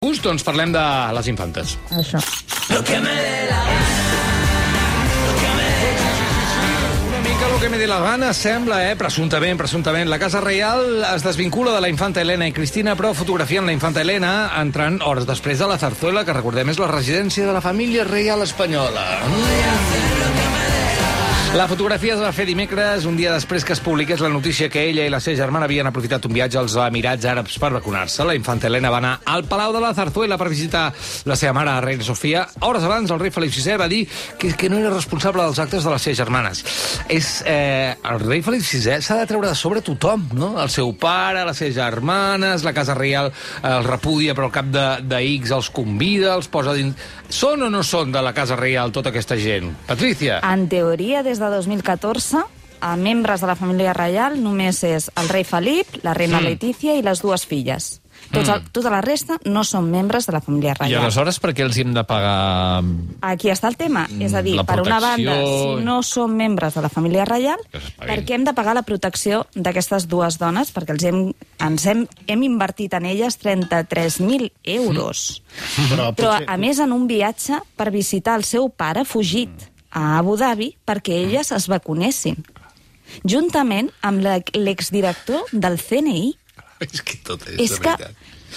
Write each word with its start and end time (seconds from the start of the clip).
Us, 0.00 0.16
doncs 0.24 0.40
parlem 0.40 0.70
de 0.72 0.82
les 1.12 1.26
infantes. 1.28 1.74
Això. 1.92 2.16
Una 7.10 7.20
mica 7.20 7.50
el 7.50 7.58
que 7.60 7.68
me 7.68 7.76
dé 7.76 7.86
la 7.90 7.98
gana, 8.00 8.30
sembla, 8.32 8.78
eh? 8.88 8.96
Presumptament, 8.96 9.60
presumptament. 9.60 10.08
La 10.08 10.16
Casa 10.18 10.40
Reial 10.40 11.04
es 11.04 11.20
desvincula 11.28 11.76
de 11.76 11.82
la 11.84 11.92
infanta 11.92 12.24
Helena 12.24 12.48
i 12.48 12.56
Cristina, 12.56 12.96
però 12.96 13.12
fotografien 13.12 13.68
la 13.68 13.76
infanta 13.76 14.00
Helena 14.00 14.32
entrant 14.62 15.02
hores 15.04 15.28
després 15.28 15.60
de 15.60 15.68
la 15.68 15.76
Zarzuela, 15.76 16.24
que 16.24 16.32
recordem 16.32 16.72
és 16.72 16.80
la 16.80 16.88
residència 16.88 17.44
de 17.44 17.52
la 17.52 17.60
família 17.60 18.08
reial 18.08 18.40
espanyola. 18.48 19.04
La 21.50 21.66
fotografia 21.66 22.14
es 22.14 22.20
va 22.22 22.30
fer 22.30 22.44
dimecres, 22.46 23.02
un 23.10 23.16
dia 23.18 23.32
després 23.34 23.64
que 23.66 23.72
es 23.74 23.80
publiqués 23.82 24.20
la 24.22 24.28
notícia 24.30 24.68
que 24.70 24.84
ella 24.86 25.02
i 25.02 25.10
la 25.10 25.18
seva 25.18 25.40
germana 25.40 25.66
havien 25.66 25.88
aprofitat 25.88 26.28
un 26.28 26.36
viatge 26.36 26.60
als 26.60 26.76
Emirats 26.78 27.26
Àrabs 27.26 27.56
per 27.58 27.72
vacunar-se. 27.74 28.22
La 28.22 28.36
infanta 28.38 28.68
Helena 28.68 28.92
va 28.94 29.00
anar 29.02 29.16
al 29.26 29.42
Palau 29.50 29.74
de 29.74 29.80
la 29.82 29.90
Zarzuela 29.92 30.38
per 30.38 30.46
visitar 30.48 30.84
la 31.26 31.36
seva 31.36 31.52
mare, 31.58 31.72
la 31.72 31.82
reina 31.82 32.06
Sofia. 32.06 32.44
Hores 32.62 32.86
abans, 32.86 33.10
el 33.10 33.18
rei 33.18 33.34
Felip 33.34 33.50
VI 33.50 33.80
va 33.82 33.88
dir 33.90 34.04
que, 34.38 34.52
que 34.54 34.70
no 34.70 34.78
era 34.78 34.92
responsable 34.94 35.42
dels 35.42 35.58
actes 35.58 35.82
de 35.82 35.90
les 35.90 36.06
seves 36.06 36.20
germanes. 36.22 36.62
És, 37.10 37.32
eh, 37.42 37.96
el 37.98 38.22
rei 38.22 38.46
Felip 38.46 38.62
VI 38.62 39.00
s'ha 39.02 39.18
de 39.18 39.26
treure 39.26 39.50
de 39.50 39.58
sobre 39.58 39.82
tothom, 39.82 40.28
no? 40.38 40.52
El 40.62 40.70
seu 40.70 40.94
pare, 40.94 41.42
les 41.50 41.58
seves 41.64 41.74
germanes, 41.74 42.62
la 42.62 42.74
Casa 42.78 42.94
Reial 42.94 43.32
els 43.58 43.90
repudia, 43.90 44.38
però 44.38 44.46
al 44.46 44.54
cap 44.54 44.70
de, 44.70 44.86
de 45.02 45.20
X 45.34 45.50
els 45.58 45.74
convida, 45.74 46.36
els 46.38 46.46
posa 46.46 46.78
dins... 46.78 46.94
Són 47.30 47.62
o 47.62 47.68
no 47.70 47.82
són 47.86 48.14
de 48.14 48.22
la 48.22 48.32
Casa 48.34 48.56
Reial 48.58 48.94
tota 48.94 49.10
aquesta 49.10 49.36
gent? 49.38 49.68
Patricia? 49.86 50.40
En 50.46 50.64
teoria, 50.70 51.26
des 51.26 51.39
de 51.40 51.48
2014, 51.50 52.44
a 52.80 52.94
membres 52.96 53.40
de 53.42 53.46
la 53.50 53.56
família 53.56 53.92
reial 53.92 54.38
només 54.42 54.78
és 54.88 55.10
el 55.20 55.28
rei 55.28 55.44
Felip, 55.44 55.98
la 56.04 56.14
reina 56.14 56.40
Mm. 56.40 56.44
Letícia 56.44 56.94
i 56.96 57.02
les 57.02 57.20
dues 57.20 57.44
filles. 57.46 57.96
Tots, 58.30 58.50
el, 58.52 58.60
tota 58.70 58.90
la 58.92 59.00
resta 59.00 59.38
no 59.48 59.62
són 59.64 59.86
membres 59.90 60.26
de 60.28 60.32
la 60.32 60.42
família 60.44 60.74
I 60.74 60.78
reial. 60.78 61.02
aleshores 61.02 61.38
per 61.40 61.54
què 61.56 61.62
els 61.64 61.76
hem 61.80 61.94
de 61.96 62.02
pagar... 62.04 62.82
Aquí 63.22 63.48
està 63.50 63.66
el 63.68 63.78
tema. 63.80 64.06
És 64.20 64.34
a 64.36 64.42
dir, 64.44 64.58
per 64.68 64.76
una 64.82 64.98
banda, 65.00 65.36
si 65.40 65.84
no 65.84 66.02
som 66.04 66.34
membres 66.36 66.74
de 66.76 66.82
la 66.84 66.90
família 66.92 67.24
reial, 67.24 67.58
per 67.72 68.18
què 68.24 68.34
hem 68.36 68.44
de 68.44 68.52
pagar 68.52 68.74
la 68.76 68.82
protecció 68.82 69.46
d'aquestes 69.54 70.06
dues 70.06 70.36
dones? 70.38 70.70
Perquè 70.72 70.92
els 70.98 71.04
hem, 71.08 71.32
ens 71.64 71.86
hem, 71.86 72.04
hem 72.28 72.42
invertit 72.44 72.92
en 72.94 73.06
elles 73.08 73.38
33.000 73.40 74.52
euros. 74.64 75.42
Però, 75.88 76.10
Però, 76.14 76.36
potser- 76.36 76.44
a 76.46 76.56
més, 76.60 76.78
en 76.78 76.92
un 76.92 77.06
viatge 77.08 77.58
per 77.74 77.90
visitar 77.90 78.36
el 78.36 78.44
seu 78.44 78.68
pare 78.68 79.04
fugit 79.04 79.69
a 79.90 80.18
Abu 80.18 80.36
Dhabi 80.40 80.72
perquè 80.86 81.20
elles 81.24 81.50
es 81.52 81.66
vacunessin. 81.70 82.38
Juntament 83.26 83.90
amb 84.06 84.22
la- 84.22 84.40
l'exdirector 84.54 85.48
del 85.52 85.78
CNI. 85.82 86.36
És 86.80 87.02
que 87.02 87.18
tot 87.26 87.42
és, 87.48 87.58
És 87.72 87.78
que... 87.82 87.94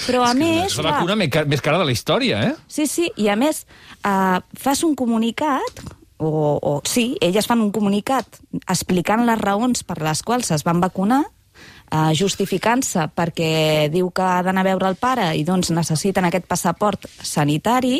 Però, 0.07 0.23
a 0.25 0.33
més... 0.33 0.71
És 0.71 0.77
la 0.81 0.95
vacuna 0.95 1.27
ca- 1.29 1.43
més 1.45 1.61
cara 1.61 1.77
de 1.77 1.85
la 1.85 1.93
història, 1.93 2.39
eh? 2.47 2.53
Sí, 2.71 2.87
sí, 2.89 3.11
i 3.21 3.27
a 3.29 3.35
més, 3.37 3.59
uh, 4.01 4.39
fas 4.57 4.81
un 4.87 4.95
comunicat, 4.97 5.83
o, 6.17 6.29
o 6.57 6.71
sí, 6.89 7.11
elles 7.21 7.45
fan 7.45 7.61
un 7.61 7.69
comunicat 7.75 8.39
explicant 8.73 9.21
les 9.27 9.37
raons 9.37 9.83
per 9.85 9.99
les 10.01 10.23
quals 10.25 10.49
es 10.55 10.63
van 10.65 10.81
vacunar, 10.81 11.19
uh, 11.27 12.09
justificant-se 12.17 13.05
perquè 13.13 13.91
diu 13.93 14.09
que 14.09 14.25
ha 14.25 14.41
d'anar 14.41 14.63
a 14.65 14.69
veure 14.71 14.89
el 14.89 14.97
pare 14.97 15.27
i 15.37 15.45
doncs 15.45 15.69
necessiten 15.75 16.25
aquest 16.25 16.49
passaport 16.49 17.05
sanitari, 17.21 17.99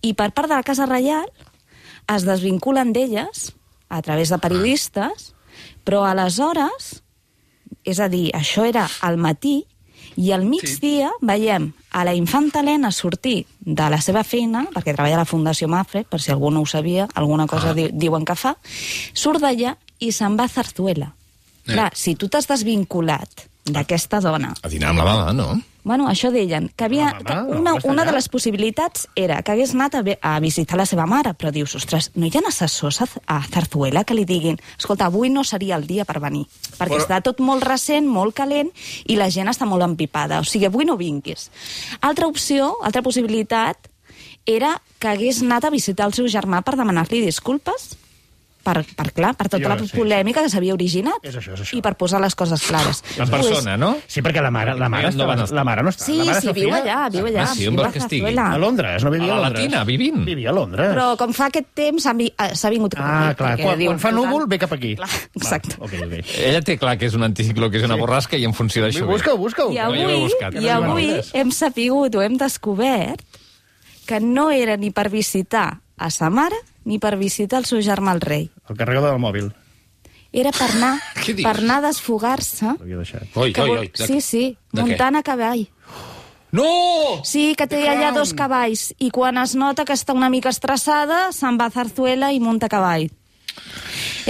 i 0.00 0.14
per 0.16 0.30
part 0.32 0.48
de 0.48 0.56
la 0.56 0.64
Casa 0.64 0.86
Reial 0.88 1.28
es 2.14 2.26
desvinculen 2.26 2.92
d'elles 2.94 3.50
a 3.90 4.00
través 4.02 4.30
de 4.30 4.38
periodistes, 4.38 5.32
però 5.84 6.04
aleshores, 6.06 7.02
és 7.84 8.00
a 8.00 8.08
dir, 8.12 8.28
això 8.36 8.66
era 8.68 8.86
al 9.02 9.18
matí, 9.18 9.64
i 10.16 10.32
al 10.32 10.44
migdia 10.44 11.10
sí. 11.10 11.26
veiem 11.26 11.70
a 11.96 12.04
la 12.04 12.14
infanta 12.14 12.60
Helena 12.60 12.90
sortir 12.92 13.44
de 13.60 13.86
la 13.90 14.00
seva 14.02 14.22
feina, 14.26 14.64
perquè 14.74 14.94
treballa 14.94 15.20
a 15.20 15.22
la 15.22 15.28
Fundació 15.28 15.68
Mafre, 15.70 16.04
per 16.04 16.20
si 16.20 16.32
algú 16.32 16.50
no 16.50 16.62
ho 16.62 16.68
sabia, 16.68 17.08
alguna 17.14 17.46
cosa 17.50 17.72
ah. 17.72 17.76
di 17.76 17.88
diuen 17.92 18.26
que 18.26 18.36
fa, 18.38 18.54
surt 19.14 19.42
d'allà 19.42 19.76
i 20.00 20.10
se'n 20.12 20.36
va 20.38 20.46
a 20.46 20.52
Zarzuela. 20.52 21.10
Eh. 21.10 21.72
Clar, 21.72 21.90
si 21.94 22.16
tu 22.16 22.28
t'has 22.28 22.48
desvinculat 22.48 23.46
d'aquesta 23.70 24.22
dona 24.24 24.54
A 24.64 24.70
dinar 24.72 24.90
amb 24.90 25.02
la 25.02 25.04
mama, 25.04 25.32
no? 25.36 25.50
Bueno, 25.82 26.08
això 26.10 26.28
deien, 26.30 26.68
que 26.76 26.84
havia, 26.84 27.06
La 27.24 27.42
mama, 27.42 27.44
que 27.48 27.56
una, 27.56 27.74
una 27.84 28.04
de 28.04 28.12
les 28.12 28.28
possibilitats 28.28 29.06
era 29.16 29.40
que 29.42 29.52
hagués 29.54 29.72
anat 29.74 29.94
a, 29.96 30.02
a 30.20 30.34
visitar 30.40 30.76
la 30.76 30.84
seva 30.86 31.06
mare, 31.08 31.32
però 31.34 31.52
dius, 31.54 31.74
ostres, 31.78 32.10
no 32.14 32.26
hi 32.28 32.32
ha 32.36 32.42
assessors 32.48 33.00
a, 33.00 33.08
a 33.26 33.38
Zarzuela 33.48 34.04
que 34.04 34.14
li 34.14 34.26
diguin 34.28 34.60
escolta, 34.76 35.06
avui 35.08 35.30
no 35.32 35.44
seria 35.44 35.76
el 35.80 35.86
dia 35.88 36.04
per 36.04 36.20
venir, 36.20 36.44
perquè 36.76 36.96
Però- 36.96 37.00
està 37.00 37.20
tot 37.24 37.40
molt 37.40 37.64
recent, 37.64 38.06
molt 38.06 38.36
calent, 38.36 38.68
i 39.06 39.16
la 39.16 39.30
gent 39.30 39.48
està 39.48 39.64
molt 39.68 39.86
empipada, 39.86 40.40
o 40.40 40.44
sigui, 40.44 40.68
avui 40.68 40.84
no 40.84 40.98
vinguis. 41.00 41.48
Altra 42.00 42.28
opció, 42.28 42.74
altra 42.84 43.02
possibilitat, 43.02 43.88
era 44.46 44.76
que 44.98 45.08
hagués 45.08 45.42
anat 45.42 45.64
a 45.64 45.70
visitar 45.72 46.06
el 46.06 46.14
seu 46.16 46.28
germà 46.28 46.62
per 46.64 46.76
demanar-li 46.76 47.24
disculpes, 47.24 47.94
per, 48.70 48.84
per, 48.96 49.08
clar, 49.16 49.32
per 49.34 49.48
tota 49.50 49.60
Jo, 49.62 49.68
la 49.72 49.76
sí. 49.82 49.90
polèmica 49.98 50.44
que 50.46 50.50
s'havia 50.52 50.72
originat, 50.76 51.18
És 51.26 51.34
això, 51.36 51.56
és 51.58 51.64
això. 51.66 51.76
i 51.76 51.82
per 51.82 51.96
posar 51.98 52.20
les 52.22 52.34
coses 52.38 52.62
clares. 52.62 53.02
En 53.18 53.28
persona, 53.28 53.76
no? 53.76 53.96
Sí, 54.06 54.22
perquè 54.22 54.40
la 54.40 54.52
mare, 54.54 54.76
la 54.78 54.88
mare, 54.88 55.10
No 55.10 55.26
estava, 55.26 55.36
la 55.58 55.64
mare 55.66 55.82
no 55.82 55.90
està. 55.90 56.04
Sí, 56.06 56.16
la 56.20 56.24
mare 56.30 56.40
sí, 56.40 56.46
Sofia, 56.46 56.62
viu 56.64 56.74
allà, 56.78 56.98
viu 57.10 57.26
allà. 57.26 57.42
Ah, 57.42 57.54
sí, 57.54 57.66
on 57.66 57.74
viu 57.74 57.82
vols 57.82 57.88
a 57.88 57.92
que 57.92 57.98
estigui? 58.04 58.32
A 58.38 58.58
Londres, 58.62 59.04
no 59.04 59.10
vivia 59.10 59.32
A 59.32 59.36
a 59.36 59.40
la 59.40 59.42
Londres. 59.48 59.64
Latina, 59.66 59.84
vivint. 59.84 60.24
Vivia 60.24 60.50
a 60.50 60.52
Londres. 60.54 60.92
Però 60.94 61.16
com 61.18 61.32
fa 61.34 61.46
aquest 61.50 61.68
temps 61.74 62.02
s'ha 62.06 62.14
vi- 62.14 62.32
eh, 62.38 62.70
vingut 62.70 62.94
cap 62.94 63.04
Ah, 63.04 63.28
aquí, 63.30 63.36
clar, 63.36 63.50
perquè 63.58 63.62
quan, 63.64 63.78
diuen, 63.78 63.98
quan 63.98 64.00
fa 64.00 64.12
núvol 64.12 64.46
ve 64.46 64.58
cap 64.58 64.72
aquí. 64.72 64.94
Clar, 64.96 65.08
exacte. 65.34 65.76
Va, 65.80 65.84
ok, 65.86 65.94
ok. 66.06 66.12
Ella 66.46 66.60
té 66.62 66.78
clar 66.78 66.96
que 66.98 67.06
és 67.06 67.14
un 67.14 67.22
anticicló, 67.26 67.70
que 67.70 67.78
és 67.78 67.84
una 67.84 67.96
borrasca, 67.96 68.36
i 68.36 68.44
en 68.44 68.54
funció 68.54 68.84
d'això... 68.84 69.06
Busca-ho, 69.06 69.36
busca-ho. 69.36 69.72
I 69.72 69.78
avui, 69.78 70.28
i 70.60 70.68
avui 70.68 71.10
hem 71.32 71.50
sapigut 71.50 72.14
o 72.14 72.22
hem 72.22 72.36
descobert 72.38 73.20
que 74.06 74.20
no 74.20 74.50
era 74.50 74.76
ni 74.76 74.90
per 74.90 75.08
visitar 75.10 75.80
a 75.96 76.10
sa 76.10 76.30
mare 76.30 76.56
ni 76.84 76.98
per 76.98 77.16
visitar 77.20 77.58
el 77.60 77.66
seu 77.68 77.78
germà 77.84 78.14
el 78.16 78.20
rei. 78.20 78.50
El 78.70 78.78
carregador 78.78 79.10
del 79.12 79.20
mòbil. 79.22 79.50
Era 80.32 80.52
per 80.54 80.68
anar, 80.70 80.92
per 81.42 81.56
anar 81.58 81.80
a 81.80 81.86
desfogar-se. 81.88 82.76
L'havia 82.78 83.00
deixat. 83.02 83.28
Oi, 83.34 83.52
que 83.52 83.66
oi, 83.66 83.76
oi. 83.82 83.90
De, 83.98 84.06
Sí, 84.06 84.20
sí, 84.22 84.44
de 84.70 84.82
què? 84.82 84.86
muntant 84.92 85.18
a 85.18 85.24
cavall. 85.26 85.66
No! 86.54 86.66
Sí, 87.26 87.54
que 87.58 87.66
té 87.70 87.84
allà 87.90 88.10
dos 88.14 88.32
cavalls. 88.34 88.88
I 88.98 89.10
quan 89.14 89.38
es 89.38 89.54
nota 89.58 89.84
que 89.86 89.94
està 89.94 90.14
una 90.16 90.30
mica 90.32 90.50
estressada, 90.50 91.28
se'n 91.34 91.58
va 91.60 91.68
a 91.70 91.74
Zarzuela 91.74 92.32
i 92.34 92.40
munta 92.42 92.66
a 92.66 92.72
cavall. 92.72 93.06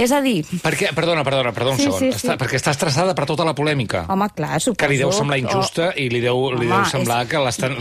És 0.01 0.11
a 0.11 0.19
dir, 0.23 0.39
Perquè, 0.63 0.89
perdona, 0.97 1.21
perdona, 1.23 1.51
perdona 1.53 1.75
un 1.75 1.77
Sí, 1.77 1.83
segon. 1.85 1.99
sí, 1.99 2.11
sí. 2.11 2.25
Està, 2.27 2.37
perquè 2.41 2.57
està 2.57 2.71
estressada 2.73 3.13
per 3.13 3.27
tota 3.29 3.45
la 3.45 3.53
polèmica. 3.53 4.05
home, 4.09 4.27
clar, 4.35 4.59
suposo... 4.59 4.77
que 4.81 4.87
li 4.89 4.97
deu 4.97 5.11
semblar 5.13 5.37
injusta 5.37 5.89
o- 5.89 5.93
i 5.99 6.09
li 6.09 6.19
deu, 6.23 6.39
li 6.55 6.65
Home, 6.65 6.75
deu 6.75 6.85
semblar 6.89 7.21
és- 7.23 7.29
que 7.29 7.37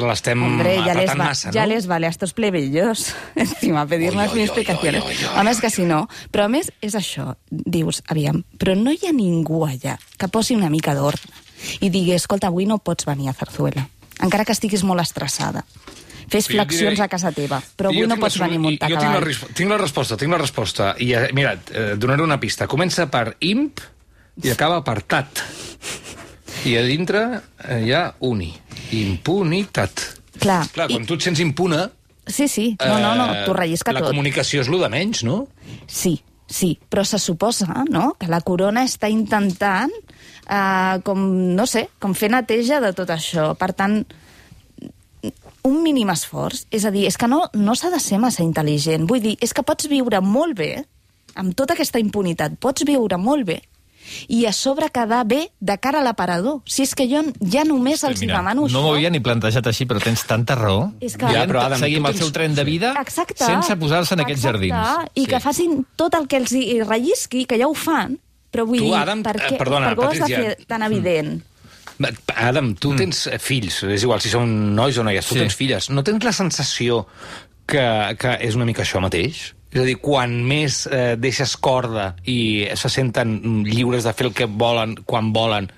l'estem 0.07 0.43
Hombre, 0.45 0.75
les, 0.77 0.91
apretant 0.91 1.19
va, 1.19 1.25
massa, 1.25 1.51
no? 1.53 1.67
les 1.67 1.87
vale 1.87 2.07
a 2.07 2.11
estos 2.11 2.33
plebeyos 2.37 3.15
encima 3.37 3.87
pedir 3.87 4.11
Oi, 4.11 4.17
más 4.17 4.31
oi, 4.31 4.35
ni 4.37 4.41
oi, 4.43 4.47
explicaciones. 4.47 5.03
oi, 5.05 5.15
oi, 5.17 5.25
oi, 5.25 5.37
A 5.37 5.43
més 5.45 5.57
oi, 5.57 5.63
que 5.63 5.71
si 5.71 5.85
no. 5.89 6.09
Però 6.31 6.45
a 6.45 6.49
més 6.53 6.71
és 6.83 6.95
això. 6.95 7.37
Dius, 7.51 8.03
aviam, 8.09 8.45
però 8.59 8.77
no 8.77 8.93
hi 8.93 9.01
ha 9.09 9.13
ningú 9.17 9.65
allà 9.67 9.97
que 10.19 10.29
posi 10.29 10.55
una 10.55 10.69
mica 10.71 10.95
d'ordre 10.95 11.31
i 11.81 11.89
digui, 11.91 12.13
escolta, 12.13 12.49
avui 12.49 12.67
no 12.67 12.79
pots 12.79 13.05
venir 13.07 13.29
a 13.29 13.33
Zarzuela, 13.35 13.87
encara 14.21 14.45
que 14.45 14.53
estiguis 14.53 14.83
molt 14.85 15.01
estressada. 15.01 15.65
Fes 16.31 16.47
flexions 16.47 16.95
diré- 16.95 17.05
a 17.05 17.09
casa 17.11 17.33
teva, 17.35 17.59
però 17.77 17.91
avui 17.91 18.07
no 18.07 18.15
la 18.15 18.21
pots 18.23 18.39
venir 18.39 18.59
muntar 18.63 18.89
Jo 18.91 18.99
tinc 19.01 19.13
la, 19.13 19.49
tinc 19.55 19.71
la 19.71 19.79
resposta, 19.81 20.17
tinc 20.17 20.31
la 20.31 20.39
resposta. 20.39 20.95
I, 20.99 21.13
eh, 21.19 21.31
mira, 21.35 21.57
eh, 21.75 21.95
donaré 21.99 22.23
una 22.23 22.39
pista. 22.39 22.69
Comença 22.71 23.09
per 23.11 23.35
imp 23.41 23.81
i 24.45 24.51
acaba 24.51 24.81
per 24.87 25.03
tat. 25.03 25.43
I 26.65 26.77
a 26.77 26.83
dintre 26.87 27.25
eh, 27.67 27.81
hi 27.87 27.93
ha 27.93 28.15
uni. 28.21 28.53
Impunitat. 28.93 30.01
Clar, 30.41 30.65
Clar, 30.73 30.89
i- 30.91 30.95
quan 30.95 31.07
tu 31.07 31.15
et 31.19 31.23
sents 31.27 31.41
impuna... 31.41 31.91
Sí, 32.31 32.47
sí, 32.49 32.77
no, 32.79 32.99
no, 33.01 33.15
no, 33.19 33.25
eh, 33.35 33.43
t'ho 33.45 33.53
rellisca 33.57 33.93
La 33.93 34.01
tot. 34.05 34.13
comunicació 34.13 34.61
és 34.63 34.69
lo 34.71 34.79
de 34.79 34.89
menys, 34.93 35.25
no? 35.27 35.49
Sí, 35.91 36.21
sí, 36.47 36.79
però 36.89 37.03
se 37.05 37.19
suposa 37.19 37.67
no, 37.91 38.13
que 38.21 38.29
la 38.31 38.39
corona 38.47 38.85
està 38.87 39.09
intentant, 39.11 39.91
eh, 40.47 41.01
com, 41.03 41.25
no 41.57 41.67
sé, 41.67 41.89
com 41.99 42.15
fer 42.15 42.31
neteja 42.31 42.79
de 42.85 42.93
tot 42.95 43.11
això. 43.11 43.49
Per 43.59 43.73
tant, 43.75 44.05
un 45.65 45.83
mínim 45.83 46.11
esforç. 46.11 46.65
És 46.71 46.85
a 46.85 46.91
dir, 46.91 47.07
és 47.07 47.17
que 47.17 47.29
no, 47.29 47.49
no 47.55 47.75
s'ha 47.75 47.91
de 47.91 48.01
ser 48.01 48.19
massa 48.19 48.43
intel·ligent. 48.43 49.07
Vull 49.09 49.21
dir, 49.21 49.37
és 49.41 49.53
que 49.53 49.63
pots 49.63 49.89
viure 49.89 50.21
molt 50.21 50.57
bé, 50.59 50.85
amb 51.35 51.55
tota 51.55 51.75
aquesta 51.75 51.99
impunitat, 52.03 52.57
pots 52.59 52.85
viure 52.85 53.17
molt 53.21 53.45
bé, 53.47 53.61
i 54.33 54.47
a 54.49 54.53
sobre 54.57 54.89
quedar 54.91 55.25
bé 55.29 55.51
de 55.61 55.77
cara 55.79 56.01
a 56.01 56.03
l'aparador. 56.03 56.63
Si 56.67 56.83
és 56.83 56.95
que 56.97 57.05
jo 57.07 57.21
ja 57.53 57.63
només 57.69 58.03
els 58.03 58.19
Mira, 58.25 58.39
demano 58.39 58.63
no 58.63 58.67
això... 58.67 58.81
m'ho 58.83 58.95
havia 58.97 59.11
ni 59.13 59.21
plantejat 59.21 59.67
així, 59.71 59.85
però 59.87 60.01
tens 60.03 60.25
tanta 60.27 60.57
raó. 60.57 60.91
És 61.01 61.17
que- 61.21 61.29
Ja, 61.31 61.45
però, 61.47 61.61
Adam, 61.67 61.79
Seguim 61.79 62.03
tu 62.03 62.09
el 62.09 62.15
tens- 62.15 62.25
seu 62.25 62.33
tren 62.33 62.55
de 62.57 62.65
vida 62.65 62.95
Exacte. 63.01 63.45
sense 63.45 63.77
posar-se 63.77 64.15
en 64.15 64.21
aquests 64.25 64.43
Exacte. 64.45 64.69
jardins. 64.73 65.11
I 65.15 65.27
que 65.27 65.39
facin 65.41 65.85
tot 65.97 66.15
el 66.15 66.27
que 66.27 66.39
els 66.39 66.51
hi 66.53 66.81
rellisqui, 66.83 67.45
que 67.47 67.59
ja 67.61 67.69
ho 67.69 67.75
fan, 67.75 68.19
però 68.51 68.67
vull 68.67 68.79
Tu, 68.79 68.85
dir, 68.85 68.95
Adam, 68.95 69.23
per 69.23 69.37
eh, 69.37 69.45
què, 69.51 69.59
perdona, 69.59 69.91
per 69.91 69.97
què 69.99 70.01
ho 70.01 70.09
has 70.09 70.15
de 70.15 70.21
Patricia. 70.21 70.43
fer 70.57 70.67
tan 70.67 70.83
evident? 70.83 71.43
Adam, 72.35 72.75
tu 72.81 72.95
tens 72.97 73.27
eh, 73.29 73.39
fills, 73.39 73.83
és 73.85 74.03
igual 74.07 74.21
si 74.25 74.31
són 74.33 74.75
nois 74.77 74.97
o 74.99 75.05
noies, 75.05 75.27
tu 75.27 75.35
Sí. 75.35 75.41
tens 75.43 75.57
filles. 75.57 75.91
No 75.91 76.03
tens 76.07 76.25
la 76.25 76.33
sensació 76.33 77.07
que, 77.67 78.17
que 78.19 78.37
és 78.41 78.57
una 78.57 78.65
mica 78.65 78.83
això 78.83 79.01
mateix? 79.03 79.51
És 79.71 79.81
a 79.83 79.85
dir, 79.87 79.99
quan 80.03 80.33
més 80.49 80.87
eh, 80.91 81.15
deixes 81.21 81.53
corda 81.63 82.15
i 82.27 82.67
se 82.75 82.89
senten 82.91 83.63
lliures 83.69 84.03
de 84.09 84.13
fer 84.17 84.27
el 84.27 84.33
que 84.35 84.49
volen 84.51 84.97
quan 85.07 85.33
volen, 85.33 85.69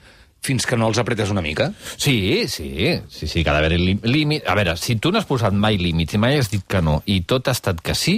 fins 0.42 0.64
que 0.66 0.74
no 0.76 0.88
els 0.88 0.98
apretes 0.98 1.30
una 1.30 1.42
mica. 1.44 1.68
Sí, 1.96 2.44
sí, 2.48 2.70
sí, 3.08 3.26
sí, 3.28 3.42
que 3.44 3.50
ha 3.50 3.52
d'haver 3.54 3.76
límit. 3.78 4.42
A 4.48 4.56
veure, 4.58 4.76
si 4.80 4.96
tu 4.96 5.12
no 5.12 5.20
has 5.20 5.28
posat 5.28 5.52
mai 5.54 5.76
límits 5.78 6.14
i 6.16 6.18
mai 6.18 6.38
has 6.40 6.48
dit 6.50 6.64
que 6.66 6.80
no, 6.82 7.02
i 7.06 7.20
tot 7.28 7.46
ha 7.46 7.54
estat 7.54 7.78
que 7.84 7.94
sí, 7.94 8.16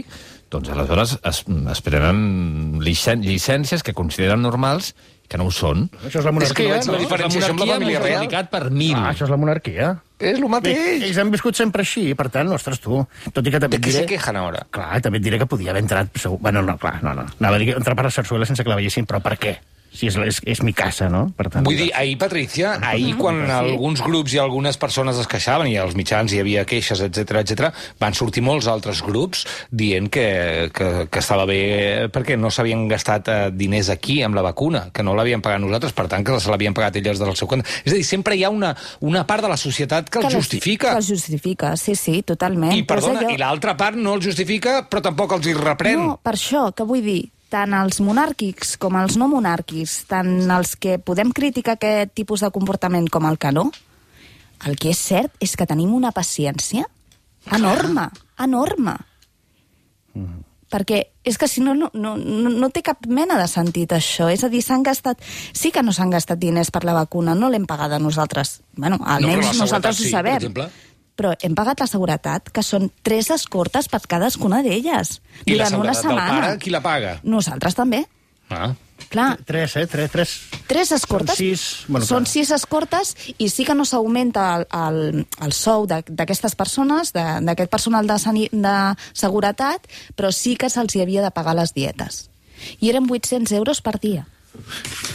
doncs 0.48 0.70
aleshores 0.70 1.18
es, 1.26 1.42
es 1.48 1.80
prenen 1.82 2.78
llicències 2.80 3.82
que 3.82 3.92
consideren 3.92 4.40
normals 4.46 4.94
que 5.28 5.38
no 5.40 5.46
ho 5.48 5.52
són. 5.54 5.86
Això 6.04 6.20
és 6.20 6.26
la 6.26 6.30
És 6.44 6.52
que 6.52 6.64
monarquia, 6.66 6.76
la 6.76 6.92
no? 6.92 6.98
diferència 7.00 7.48
amb 7.50 7.60
la 7.60 7.66
família 7.74 8.00
real. 8.00 8.48
per 8.50 8.70
mil. 8.70 8.94
Ah, 8.96 9.10
això 9.12 9.24
és 9.24 9.30
la 9.32 9.38
monarquia. 9.40 9.90
És 10.18 10.36
el 10.36 10.42
Bé, 10.42 10.48
mateix. 10.48 11.02
ells 11.02 11.18
han 11.18 11.30
viscut 11.32 11.56
sempre 11.58 11.82
així, 11.82 12.14
per 12.14 12.28
tant, 12.30 12.48
ostres, 12.54 12.78
tu. 12.80 13.00
Tot 13.32 13.46
i 13.46 13.50
que 13.50 13.58
també 13.60 13.78
De 13.78 13.82
què 13.82 13.90
se 13.92 13.98
diré... 14.04 14.10
quejan 14.14 14.36
ara? 14.36 14.64
Clar, 14.70 15.00
també 15.02 15.18
et 15.18 15.24
diré 15.24 15.38
que 15.40 15.46
podia 15.50 15.70
haver 15.72 15.82
entrat... 15.82 16.12
Segur... 16.20 16.38
Bueno, 16.40 16.62
no, 16.62 16.76
clar, 16.78 17.02
no, 17.02 17.14
no. 17.14 17.26
Anava 17.40 17.56
a 17.56 17.58
dir 17.58 17.72
que 17.72 17.78
entrar 17.80 17.96
per 17.96 18.04
la 18.04 18.10
sarsuela 18.14 18.46
sense 18.46 18.62
que 18.62 18.70
la 18.70 18.76
veiessin, 18.76 19.06
però 19.10 19.20
per 19.24 19.36
què? 19.40 19.56
Si 19.94 20.08
és, 20.10 20.16
és, 20.18 20.40
és 20.50 20.60
mi 20.66 20.72
casa, 20.74 21.06
no? 21.08 21.28
Per 21.38 21.46
tant, 21.48 21.62
Vull 21.64 21.76
dir, 21.78 21.90
ahir, 21.94 22.16
Patricia, 22.18 22.72
ahir 22.82 23.12
quan 23.16 23.44
alguns 23.50 24.00
grups 24.02 24.32
i 24.34 24.40
algunes 24.42 24.76
persones 24.76 25.20
es 25.22 25.28
queixaven, 25.30 25.68
i 25.70 25.76
als 25.78 25.94
mitjans 25.94 26.32
hi 26.34 26.40
havia 26.42 26.64
queixes, 26.66 26.98
etc 27.06 27.38
etc, 27.44 27.68
van 28.02 28.12
sortir 28.18 28.42
molts 28.42 28.66
altres 28.66 29.04
grups 29.06 29.44
dient 29.70 30.08
que, 30.10 30.26
que, 30.74 30.88
que 31.06 31.22
estava 31.22 31.44
bé 31.46 32.08
perquè 32.12 32.34
no 32.36 32.50
s'havien 32.50 32.88
gastat 32.90 33.28
eh, 33.30 33.38
diners 33.54 33.88
aquí 33.94 34.18
amb 34.26 34.34
la 34.34 34.42
vacuna, 34.42 34.88
que 34.92 35.04
no 35.06 35.14
l'havien 35.14 35.40
pagat 35.44 35.62
nosaltres, 35.62 35.94
per 35.94 36.08
tant 36.10 36.26
que 36.26 36.40
se 36.42 36.50
l'havien 36.50 36.74
pagat 36.74 36.96
elles 36.98 37.22
del 37.22 37.36
seu 37.38 37.46
compte. 37.46 37.68
És 37.84 37.92
a 37.92 37.96
dir, 37.96 38.04
sempre 38.04 38.34
hi 38.34 38.42
ha 38.44 38.50
una, 38.50 38.74
una 39.00 39.22
part 39.30 39.46
de 39.46 39.52
la 39.54 39.56
societat 39.60 40.10
que, 40.10 40.18
Que 40.18 40.26
el 40.26 40.32
les- 40.32 40.40
justifica. 40.42 40.90
Que 40.90 41.04
els 41.04 41.12
justifica, 41.14 41.76
sí, 41.78 41.94
sí, 41.94 42.22
totalment. 42.26 42.74
I, 42.74 42.82
perdona, 42.82 43.20
allò- 43.22 43.30
i 43.30 43.38
l'altra 43.38 43.76
part 43.78 43.94
no 43.96 44.14
el 44.18 44.22
justifica, 44.26 44.80
però 44.90 45.02
tampoc 45.06 45.32
els 45.38 45.46
hi 45.46 45.54
reprèn. 45.54 46.02
No, 46.02 46.18
per 46.22 46.34
això, 46.34 46.66
que 46.74 46.82
vull 46.82 47.02
dir, 47.06 47.30
tant 47.54 47.74
els 47.78 48.00
monàrquics 48.02 48.74
com 48.82 48.96
els 48.98 49.14
no 49.20 49.28
monàrquics, 49.30 50.00
tant 50.10 50.32
els 50.50 50.74
que 50.80 50.98
podem 50.98 51.30
criticar 51.36 51.76
aquest 51.78 52.14
tipus 52.18 52.42
de 52.42 52.50
comportament 52.54 53.06
com 53.14 53.26
el 53.30 53.38
que 53.38 53.52
no, 53.54 53.68
el 54.66 54.78
que 54.80 54.90
és 54.94 54.98
cert 54.98 55.34
és 55.44 55.54
que 55.58 55.66
tenim 55.70 55.92
una 55.94 56.10
paciència 56.16 56.86
enorme, 57.54 58.08
enorme. 58.42 58.96
Perquè 60.74 60.98
és 61.22 61.36
que 61.38 61.46
si 61.46 61.62
no, 61.62 61.74
no, 61.78 61.90
no, 61.94 62.16
no 62.18 62.50
no 62.50 62.68
té 62.74 62.82
cap 62.82 63.04
mena 63.06 63.36
de 63.38 63.46
sentit 63.50 63.92
això. 63.94 64.26
És 64.32 64.42
a 64.42 64.48
dir, 64.50 64.62
s'han 64.64 64.82
gastat... 64.82 65.20
Sí 65.54 65.70
que 65.70 65.84
no 65.86 65.92
s'han 65.94 66.10
gastat 66.10 66.40
diners 66.42 66.72
per 66.74 66.82
la 66.88 66.96
vacuna, 66.96 67.36
no 67.38 67.50
l'hem 67.52 67.66
pagada 67.70 68.00
nosaltres. 68.02 68.56
Bueno, 68.74 68.98
No, 68.98 69.06
almenys 69.06 69.52
la 69.52 69.60
nosaltres 69.60 70.00
ho 70.00 70.02
sí, 70.02 70.10
sabem. 70.10 70.40
exemple. 70.40 70.66
Però 71.16 71.34
hem 71.42 71.54
pagat 71.54 71.78
la 71.80 71.86
seguretat, 71.86 72.50
que 72.50 72.62
són 72.62 72.88
tres 73.06 73.30
escortes 73.30 73.86
per 73.88 74.00
cadascuna 74.08 74.62
d'elles. 74.62 75.20
I 75.46 75.54
la 75.54 75.68
durant 75.70 75.80
una 75.80 75.94
seguretat 75.94 75.94
del 75.94 76.00
setmana. 76.02 76.40
pare, 76.48 76.58
qui 76.58 76.70
la 76.74 76.80
paga? 76.82 77.20
Nosaltres 77.22 77.74
també. 77.74 78.04
Ah. 78.50 78.72
Clar, 79.10 79.36
Tres, 79.44 79.76
eh? 79.76 79.86
Tres, 79.86 80.10
tres. 80.10 80.30
tres 80.66 80.90
escortes. 80.92 81.36
Són 81.36 81.44
sis, 81.46 81.62
bueno, 81.88 82.06
són 82.06 82.24
clar. 82.24 82.32
sis 82.32 82.50
escortes 82.54 83.14
i 83.38 83.48
sí 83.48 83.64
que 83.66 83.74
no 83.74 83.84
s'augmenta 83.84 84.44
el, 84.56 84.66
el, 84.70 85.26
el 85.42 85.52
sou 85.52 85.86
de- 85.86 86.02
d'aquestes 86.08 86.54
persones, 86.54 87.12
de- 87.12 87.40
d'aquest 87.42 87.70
personal 87.70 88.06
de, 88.06 88.18
sani, 88.18 88.48
de 88.52 88.74
seguretat, 89.12 89.86
però 90.16 90.30
sí 90.32 90.56
que 90.56 90.70
se'ls 90.70 90.96
havia 90.96 91.22
de 91.22 91.30
pagar 91.30 91.54
les 91.58 91.74
dietes. 91.74 92.30
I 92.80 92.90
eren 92.90 93.06
800 93.10 93.52
euros 93.58 93.80
per 93.82 93.98
dia. 94.00 94.26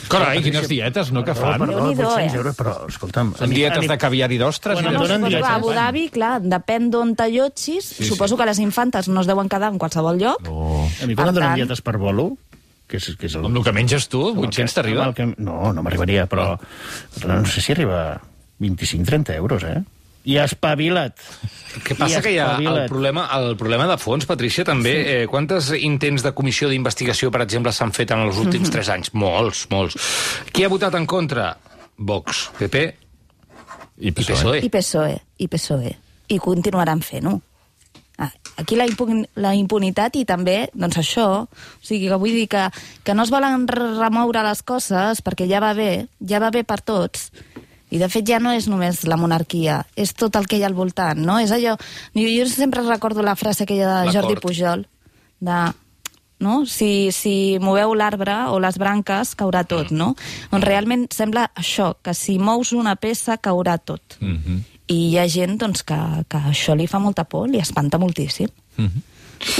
Carai, 0.10 0.42
quines 0.42 0.68
dietes, 0.68 1.12
no, 1.14 1.22
que 1.24 1.34
Perdó, 1.34 1.46
fan? 1.52 1.60
perdó, 1.62 1.76
Déu-n'hi-do, 1.78 2.08
800 2.10 2.34
eh? 2.34 2.38
euros, 2.40 2.56
però, 2.58 2.74
escolta'm... 2.90 3.34
Són 3.38 3.52
dietes 3.54 3.86
de 3.92 3.98
caviar 4.02 4.32
i 4.34 4.40
d'ostres? 4.42 4.80
Bueno, 4.80 4.90
i 4.90 4.98
donen 4.98 5.22
suposo 5.22 5.38
que 5.38 5.46
a 5.46 5.56
Abu? 5.60 5.72
Dhabi, 5.78 6.04
clar, 6.16 6.32
depèn 6.42 6.90
d'on 6.90 7.14
t'allotgis. 7.20 7.92
Sí, 8.00 8.08
suposo 8.10 8.38
que 8.40 8.48
les 8.50 8.58
infantes 8.64 9.08
no 9.14 9.22
es 9.22 9.30
deuen 9.30 9.50
quedar 9.52 9.70
en 9.72 9.78
qualsevol 9.82 10.18
lloc. 10.18 10.50
Oh. 10.50 10.82
A 10.88 11.06
mi 11.06 11.14
Per 11.14 11.22
quan 11.24 11.30
em 11.30 11.38
donen 11.38 11.50
tant- 11.52 11.62
dietes 11.62 11.84
per 11.86 11.98
bolo, 12.02 12.32
que 12.90 12.98
és, 12.98 13.12
que 13.22 13.30
és 13.30 13.36
el... 13.38 13.46
Amb 13.46 13.62
el 13.62 13.68
que 13.70 13.76
menges 13.78 14.10
tu, 14.10 14.24
800 14.34 14.74
t'arriba? 14.80 15.12
Que- 15.14 15.30
No, 15.38 15.72
no 15.78 15.86
m'arribaria, 15.86 16.26
però 16.32 16.56
no 17.28 17.46
sé 17.46 17.62
si 17.62 17.72
arriba 17.78 18.02
a 18.16 18.20
25-30 18.60 19.36
euros, 19.38 19.64
eh? 19.64 19.78
I 20.26 20.36
espavila't. 20.44 21.16
Que 21.86 21.96
passa 21.96 22.20
que 22.22 22.34
hi 22.34 22.38
ha 22.42 22.58
el 22.60 22.82
problema, 22.90 23.28
el 23.38 23.56
problema 23.58 23.86
de 23.88 23.96
fons, 24.02 24.26
Patricia, 24.28 24.66
també. 24.68 24.92
Sí. 24.92 25.12
Eh, 25.16 25.28
quantes 25.32 25.72
intents 25.80 26.26
de 26.26 26.34
comissió 26.36 26.70
d'investigació, 26.70 27.32
per 27.32 27.42
exemple, 27.46 27.72
s'han 27.72 27.94
fet 27.96 28.12
en 28.12 28.26
els 28.28 28.38
últims 28.42 28.70
tres 28.74 28.90
anys? 28.90 29.14
Molts, 29.14 29.68
molts. 29.72 29.96
Qui 30.52 30.66
ha 30.66 30.70
votat 30.72 30.96
en 31.00 31.06
contra? 31.10 31.54
Vox, 31.98 32.50
PP 32.60 32.82
I 34.00 34.08
i 34.08 34.12
PSOE. 34.16 34.60
I 34.64 34.70
PSOE, 34.72 35.16
i 35.44 35.48
PSOE. 35.52 35.96
I 36.30 36.38
continuaran 36.40 37.02
fent-ho. 37.04 37.40
Ah, 38.20 38.30
aquí 38.60 38.76
la, 38.76 38.86
impun 38.88 39.22
la 39.40 39.54
impunitat 39.56 40.16
i 40.20 40.26
també, 40.28 40.70
doncs 40.76 40.98
això, 41.00 41.26
o 41.48 41.84
sigui 41.84 42.10
que 42.12 42.18
vull 42.20 42.36
dir 42.36 42.48
que, 42.52 42.66
que 43.04 43.14
no 43.16 43.24
es 43.24 43.32
volen 43.32 43.64
re- 43.68 43.94
remoure 43.96 44.44
les 44.44 44.62
coses 44.68 45.22
perquè 45.24 45.48
ja 45.48 45.62
va 45.64 45.72
bé, 45.74 46.08
ja 46.20 46.40
va 46.44 46.50
bé 46.52 46.66
per 46.68 46.82
tots, 46.84 47.30
i 47.90 47.98
de 47.98 48.10
fet 48.10 48.28
ja 48.28 48.40
no 48.40 48.54
és 48.54 48.68
només 48.70 49.04
la 49.10 49.18
monarquia, 49.18 49.84
és 49.96 50.14
tot 50.14 50.36
el 50.36 50.48
que 50.48 50.58
hi 50.58 50.64
ha 50.64 50.70
al 50.70 50.78
voltant, 50.78 51.20
no? 51.26 51.40
És 51.42 51.52
allò... 51.52 51.76
Jo, 52.14 52.28
jo 52.30 52.48
sempre 52.52 52.86
recordo 52.86 53.26
la 53.26 53.36
frase 53.36 53.64
aquella 53.64 54.04
de 54.04 54.14
Jordi. 54.14 54.36
Pujol, 54.40 54.86
de 55.40 55.60
no? 56.40 56.66
Si, 56.66 57.12
si 57.12 57.60
moveu 57.60 57.94
l'arbre 58.00 58.36
o 58.50 58.60
les 58.64 58.80
branques, 58.80 59.36
caurà 59.36 59.66
tot, 59.68 59.92
no? 59.92 60.14
On 60.56 60.64
realment 60.64 61.08
sembla 61.12 61.50
això, 61.60 61.92
que 62.02 62.16
si 62.16 62.38
mous 62.40 62.72
una 62.74 62.96
peça, 62.96 63.38
caurà 63.38 63.78
tot. 63.78 64.18
Mm 64.22 64.38
-hmm. 64.38 64.60
I 64.88 65.00
hi 65.10 65.18
ha 65.20 65.28
gent 65.28 65.58
doncs, 65.58 65.84
que, 65.84 66.00
que 66.28 66.38
això 66.38 66.76
li 66.76 66.88
fa 66.88 67.00
molta 67.00 67.24
por, 67.24 67.50
li 67.50 67.60
espanta 67.60 67.98
moltíssim. 67.98 68.48
Mm 68.78 68.86
-hmm. 68.86 69.02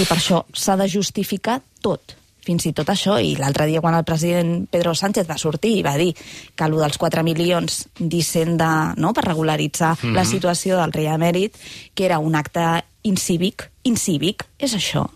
I 0.02 0.06
per 0.06 0.18
això 0.18 0.46
s'ha 0.54 0.76
de 0.76 0.88
justificar 0.88 1.62
tot, 1.82 2.16
fins 2.46 2.66
i 2.66 2.74
tot 2.74 2.90
això. 2.90 3.18
I 3.22 3.36
l'altre 3.40 3.68
dia, 3.70 3.82
quan 3.82 3.98
el 3.98 4.06
president 4.08 4.66
Pedro 4.72 4.96
Sánchez 4.96 5.28
va 5.30 5.38
sortir 5.38 5.78
i 5.78 5.86
va 5.86 5.98
dir 6.00 6.12
que 6.16 6.66
allò 6.66 6.82
dels 6.84 6.98
4 6.98 7.24
milions 7.24 7.86
d'Hisenda 8.00 8.96
no, 8.98 9.14
per 9.14 9.26
regularitzar 9.26 9.96
mm 9.96 10.02
-hmm. 10.02 10.16
la 10.16 10.26
situació 10.26 10.78
del 10.78 10.94
rei 10.94 11.08
emèrit, 11.08 11.56
que 11.94 12.06
era 12.06 12.20
un 12.20 12.36
acte 12.36 12.84
incívic, 13.04 13.70
incívic, 13.84 14.46
és 14.58 14.74
això. 14.74 15.08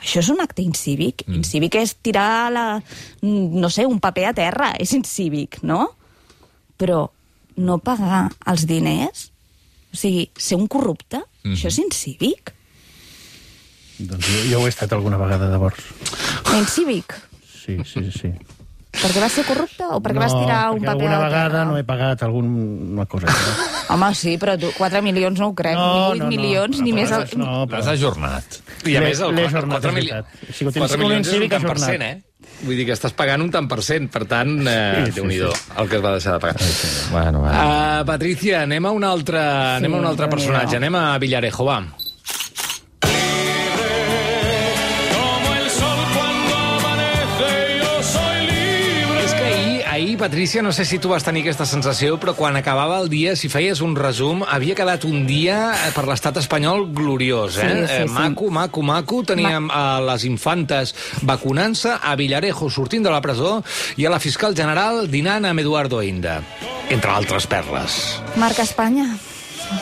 Això 0.00 0.20
és 0.20 0.28
un 0.28 0.40
acte 0.40 0.62
incívic. 0.62 1.24
Mm. 1.26 1.40
Incívic 1.40 1.74
és 1.74 1.94
tirar 2.02 2.52
la, 2.52 2.82
no 3.22 3.70
sé, 3.70 3.86
un 3.86 4.00
paper 4.00 4.26
a 4.26 4.34
terra. 4.34 4.72
És 4.78 4.92
incívic, 4.92 5.62
no? 5.62 5.96
Però 6.76 7.10
no 7.56 7.78
pagar 7.78 8.26
els 8.46 8.66
diners, 8.68 9.30
o 9.92 9.96
sigui, 9.96 10.28
ser 10.36 10.58
un 10.60 10.68
corrupte, 10.68 11.22
mm. 11.44 11.56
això 11.56 11.72
és 11.72 11.78
incívic. 11.78 12.52
Doncs 13.98 14.26
jo, 14.28 14.42
jo 14.50 14.60
ho 14.60 14.66
he 14.66 14.72
estat 14.72 14.92
alguna 14.92 15.16
vegada, 15.20 15.48
llavors. 15.52 15.80
Incívic. 16.58 17.14
Sí, 17.46 17.78
sí, 17.84 18.04
sí. 18.12 18.30
Perquè 18.96 19.20
vas 19.20 19.34
ser 19.36 19.42
corrupte 19.44 19.84
o 19.92 19.98
perquè 20.00 20.20
vas 20.22 20.32
tirar 20.32 20.60
un 20.72 20.78
perquè 20.80 20.86
paper 20.88 21.08
alguna 21.08 21.18
vegada 21.20 21.64
no 21.68 21.74
he 21.76 21.82
pagat 21.84 22.22
alguna 22.24 23.04
cosa. 23.04 23.28
No? 23.28 23.66
Home, 23.96 24.08
sí, 24.16 24.36
però 24.40 24.54
tu, 24.58 24.70
4 24.78 25.02
milions 25.04 25.40
no 25.40 25.50
ho 25.50 25.54
crec, 25.58 25.76
ni 25.76 26.22
8 26.22 26.30
milions, 26.30 26.80
ni 26.82 26.94
més... 26.96 27.12
El... 27.12 27.26
No, 27.38 27.66
L'has 27.66 27.84
però... 27.84 27.92
ajornat. 27.92 28.56
I 28.88 28.96
a 28.96 29.02
més, 29.04 29.20
el 29.20 29.36
l'he 29.36 29.44
4, 29.44 29.52
ajornat, 29.52 29.84
4, 29.84 29.90
és 29.90 29.98
mili... 29.98 30.14
veritat. 30.14 30.48
Si 30.56 30.64
ho 30.64 30.72
tens 30.72 30.86
4 30.86 30.96
com 30.96 31.04
un 31.04 31.12
milions 31.12 31.28
és 31.28 31.36
un 31.36 31.44
tant 31.44 31.68
per 31.68 31.76
ajornat. 31.76 31.92
cent, 31.92 32.06
eh? 32.08 32.56
Vull 32.62 32.80
dir 32.80 32.86
que 32.88 32.96
estàs 32.96 33.12
pagant 33.18 33.44
un 33.44 33.52
tant 33.52 33.68
per 33.68 33.78
cent, 33.84 34.08
per 34.12 34.24
tant, 34.30 34.54
eh, 34.64 34.80
Sí, 34.96 35.10
sí, 35.10 35.14
Déu-n'hi-do, 35.20 35.52
sí. 35.52 35.76
el 35.82 35.90
que 35.92 36.00
es 36.00 36.04
va 36.06 36.14
deixar 36.16 36.34
de 36.38 36.42
pagar. 36.46 36.72
Bueno, 37.12 37.44
bueno. 37.44 37.52
Uh, 37.52 38.02
Patricia, 38.08 38.62
anem 38.64 38.88
a 38.88 38.94
un 38.96 39.04
altre, 39.04 39.44
sí, 39.44 39.76
anem 39.82 39.94
a 39.98 40.02
un 40.02 40.08
altre 40.14 40.30
personatge, 40.32 40.80
anem 40.80 40.96
a 40.96 41.04
Villarejo, 41.20 41.68
va. 41.68 41.78
Patricia, 50.26 50.60
no 50.60 50.72
sé 50.72 50.84
si 50.84 50.98
tu 50.98 51.06
vas 51.12 51.22
tenir 51.22 51.44
aquesta 51.44 51.62
sensació, 51.70 52.16
però 52.18 52.32
quan 52.34 52.56
acabava 52.58 52.96
el 52.98 53.06
dia, 53.12 53.36
si 53.38 53.46
feies 53.46 53.78
un 53.84 53.92
resum, 53.94 54.40
havia 54.42 54.74
quedat 54.74 55.04
un 55.06 55.20
dia 55.28 55.58
eh, 55.70 55.92
per 55.94 56.02
l'estat 56.08 56.40
espanyol 56.40 56.88
gloriós, 56.90 57.60
eh? 57.62 57.68
Sí, 57.68 57.76
sí, 57.86 57.92
Eh, 58.00 58.08
sí. 58.08 58.10
Maco, 58.16 58.48
maco, 58.50 58.82
maco. 58.82 59.20
Teníem 59.22 59.68
a 59.70 60.00
les 60.02 60.24
infantes 60.26 60.96
vacunant-se, 61.22 61.94
a 62.02 62.16
Villarejo 62.18 62.66
sortint 62.74 63.06
de 63.06 63.14
la 63.14 63.22
presó 63.22 63.60
i 63.94 64.02
a 64.02 64.10
la 64.10 64.18
fiscal 64.18 64.56
general 64.58 65.06
dinant 65.06 65.46
amb 65.46 65.62
Eduardo 65.62 66.02
Inda, 66.02 66.40
entre 66.90 67.14
altres 67.14 67.46
perles. 67.46 68.00
Marca 68.34 68.66
Espanya. 68.66 69.06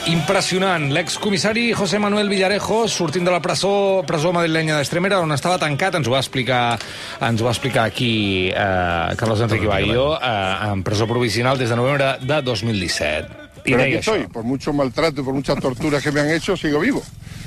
Impressionant. 0.07 0.91
L'excomissari 0.93 1.73
José 1.73 1.99
Manuel 1.99 2.29
Villarejo, 2.29 2.83
sortint 2.93 3.25
de 3.25 3.33
la 3.33 3.41
presó, 3.41 4.03
presó 4.07 4.35
madrilenya 4.37 4.77
d'Estremera, 4.77 5.23
on 5.25 5.33
estava 5.33 5.57
tancat, 5.63 5.97
ens 5.97 6.11
ho 6.11 6.13
va 6.13 6.21
explicar, 6.21 6.77
ens 7.25 7.41
ho 7.41 7.47
va 7.49 7.55
explicar 7.55 7.87
aquí 7.89 8.51
eh, 8.53 9.15
Carlos 9.17 9.41
Enrique 9.47 9.67
Bayo, 9.71 10.11
eh, 10.19 10.69
en 10.69 10.85
presó 10.85 11.09
provisional 11.09 11.57
des 11.57 11.73
de 11.73 11.81
novembre 11.81 12.19
de 12.21 12.43
2017. 12.43 13.29
I 13.65 13.73
Pero 13.73 13.83
aquí 13.83 13.95
estoy, 13.95 14.27
por 14.27 14.45
mucho 14.45 14.75
maltrato 14.75 15.23
y 15.23 15.25
por 15.25 15.33
muchas 15.33 15.59
torturas 15.59 16.03
que 16.03 16.13
me 16.13 16.21
han 16.21 16.31
hecho, 16.31 16.55
sigo 16.55 16.81
vivo. 16.81 17.03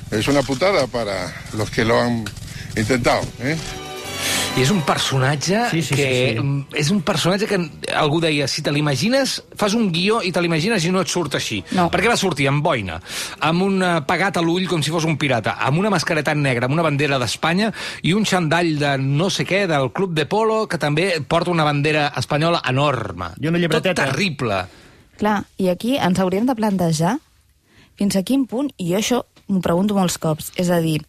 Es 0.09 0.27
una 0.27 0.41
putada 0.41 0.87
para 0.87 1.31
los 1.53 1.69
que 1.69 1.85
lo 1.85 2.01
han 2.01 2.25
intentado. 2.75 3.21
¿eh? 3.41 3.55
I 4.57 4.63
és 4.63 4.71
un 4.73 4.79
personatge 4.81 5.67
Sí, 5.69 5.83
sí, 5.85 5.93
que... 5.93 6.05
sí, 6.09 6.41
sí. 6.41 6.77
És 6.81 6.87
un 6.89 7.03
personatge 7.05 7.45
que 7.45 7.59
algú 7.93 8.17
deia, 8.23 8.47
si 8.49 8.63
te 8.65 8.71
l'imagines, 8.73 9.35
fas 9.53 9.75
un 9.77 9.91
guió 9.93 10.17
i 10.25 10.31
te 10.33 10.41
l'imagines 10.41 10.81
i 10.87 10.89
no 10.89 11.03
et 11.05 11.11
surt 11.11 11.35
així. 11.37 11.59
No. 11.77 11.85
Perquè 11.93 12.09
va 12.09 12.15
sortir 12.17 12.47
amb 12.49 12.63
boina, 12.65 12.95
amb 13.45 13.65
un 13.67 13.75
eh, 13.85 13.91
pegat 14.09 14.39
a 14.39 14.41
l'ull 14.41 14.65
com 14.65 14.81
si 14.81 14.89
fos 14.89 15.05
un 15.05 15.13
pirata, 15.21 15.59
amb 15.61 15.77
una 15.77 15.91
mascareta 15.93 16.33
negra, 16.33 16.65
amb 16.65 16.73
una 16.73 16.85
bandera 16.87 17.19
d'Espanya 17.21 17.67
i 18.01 18.15
un 18.17 18.25
xandall 18.25 18.71
de 18.81 18.95
no 19.03 19.27
sé 19.29 19.45
què, 19.45 19.59
del 19.69 19.91
club 19.93 20.15
de 20.17 20.25
polo, 20.25 20.63
que 20.65 20.79
també 20.81 21.05
porta 21.21 21.53
una 21.53 21.67
bandera 21.67 22.07
espanyola 22.17 22.63
enorme. 22.65 23.35
I 23.37 23.51
una 23.51 23.61
llibreteta. 23.61 24.07
Tot 24.07 24.15
terrible. 24.15 24.63
Clar, 25.21 25.35
i 25.61 25.69
aquí 25.69 25.99
ens 26.01 26.17
hauríem 26.23 26.49
de 26.49 26.55
plantejar 26.57 27.19
fins 28.01 28.17
a 28.17 28.25
quin 28.25 28.47
punt, 28.49 28.73
i 28.81 28.89
jo 28.89 28.97
això 29.03 29.21
m'ho 29.51 29.61
pregunto 29.61 29.93
molts 29.93 30.17
cops, 30.17 30.49
és 30.57 30.73
a 30.73 30.81
dir, 30.81 31.03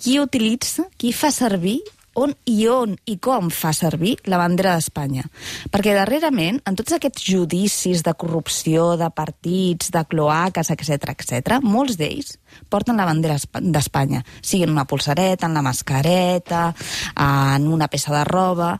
qui 0.00 0.16
utilitza, 0.20 0.88
qui 0.96 1.12
fa 1.12 1.28
servir 1.28 1.82
on 2.16 2.32
i 2.48 2.66
on 2.72 2.96
i 3.06 3.18
com 3.22 3.50
fa 3.52 3.72
servir 3.76 4.16
la 4.30 4.40
bandera 4.40 4.74
d'Espanya. 4.76 5.26
Perquè 5.72 5.94
darrerament, 5.96 6.62
en 6.64 6.78
tots 6.78 6.96
aquests 6.96 7.24
judicis 7.28 8.02
de 8.06 8.14
corrupció, 8.18 8.94
de 9.00 9.10
partits, 9.14 9.92
de 9.94 10.04
cloaques, 10.08 10.72
etc 10.72 11.12
etc, 11.12 11.58
molts 11.62 11.98
d'ells 12.00 12.36
porten 12.72 12.96
la 12.96 13.04
bandera 13.04 13.36
espa- 13.36 13.60
d'Espanya, 13.60 14.22
sigui 14.40 14.64
en 14.64 14.72
una 14.72 14.86
pulsareta, 14.88 15.46
en 15.46 15.54
la 15.54 15.64
mascareta, 15.66 16.68
en 17.14 17.72
una 17.72 17.88
peça 17.92 18.14
de 18.16 18.24
roba... 18.24 18.76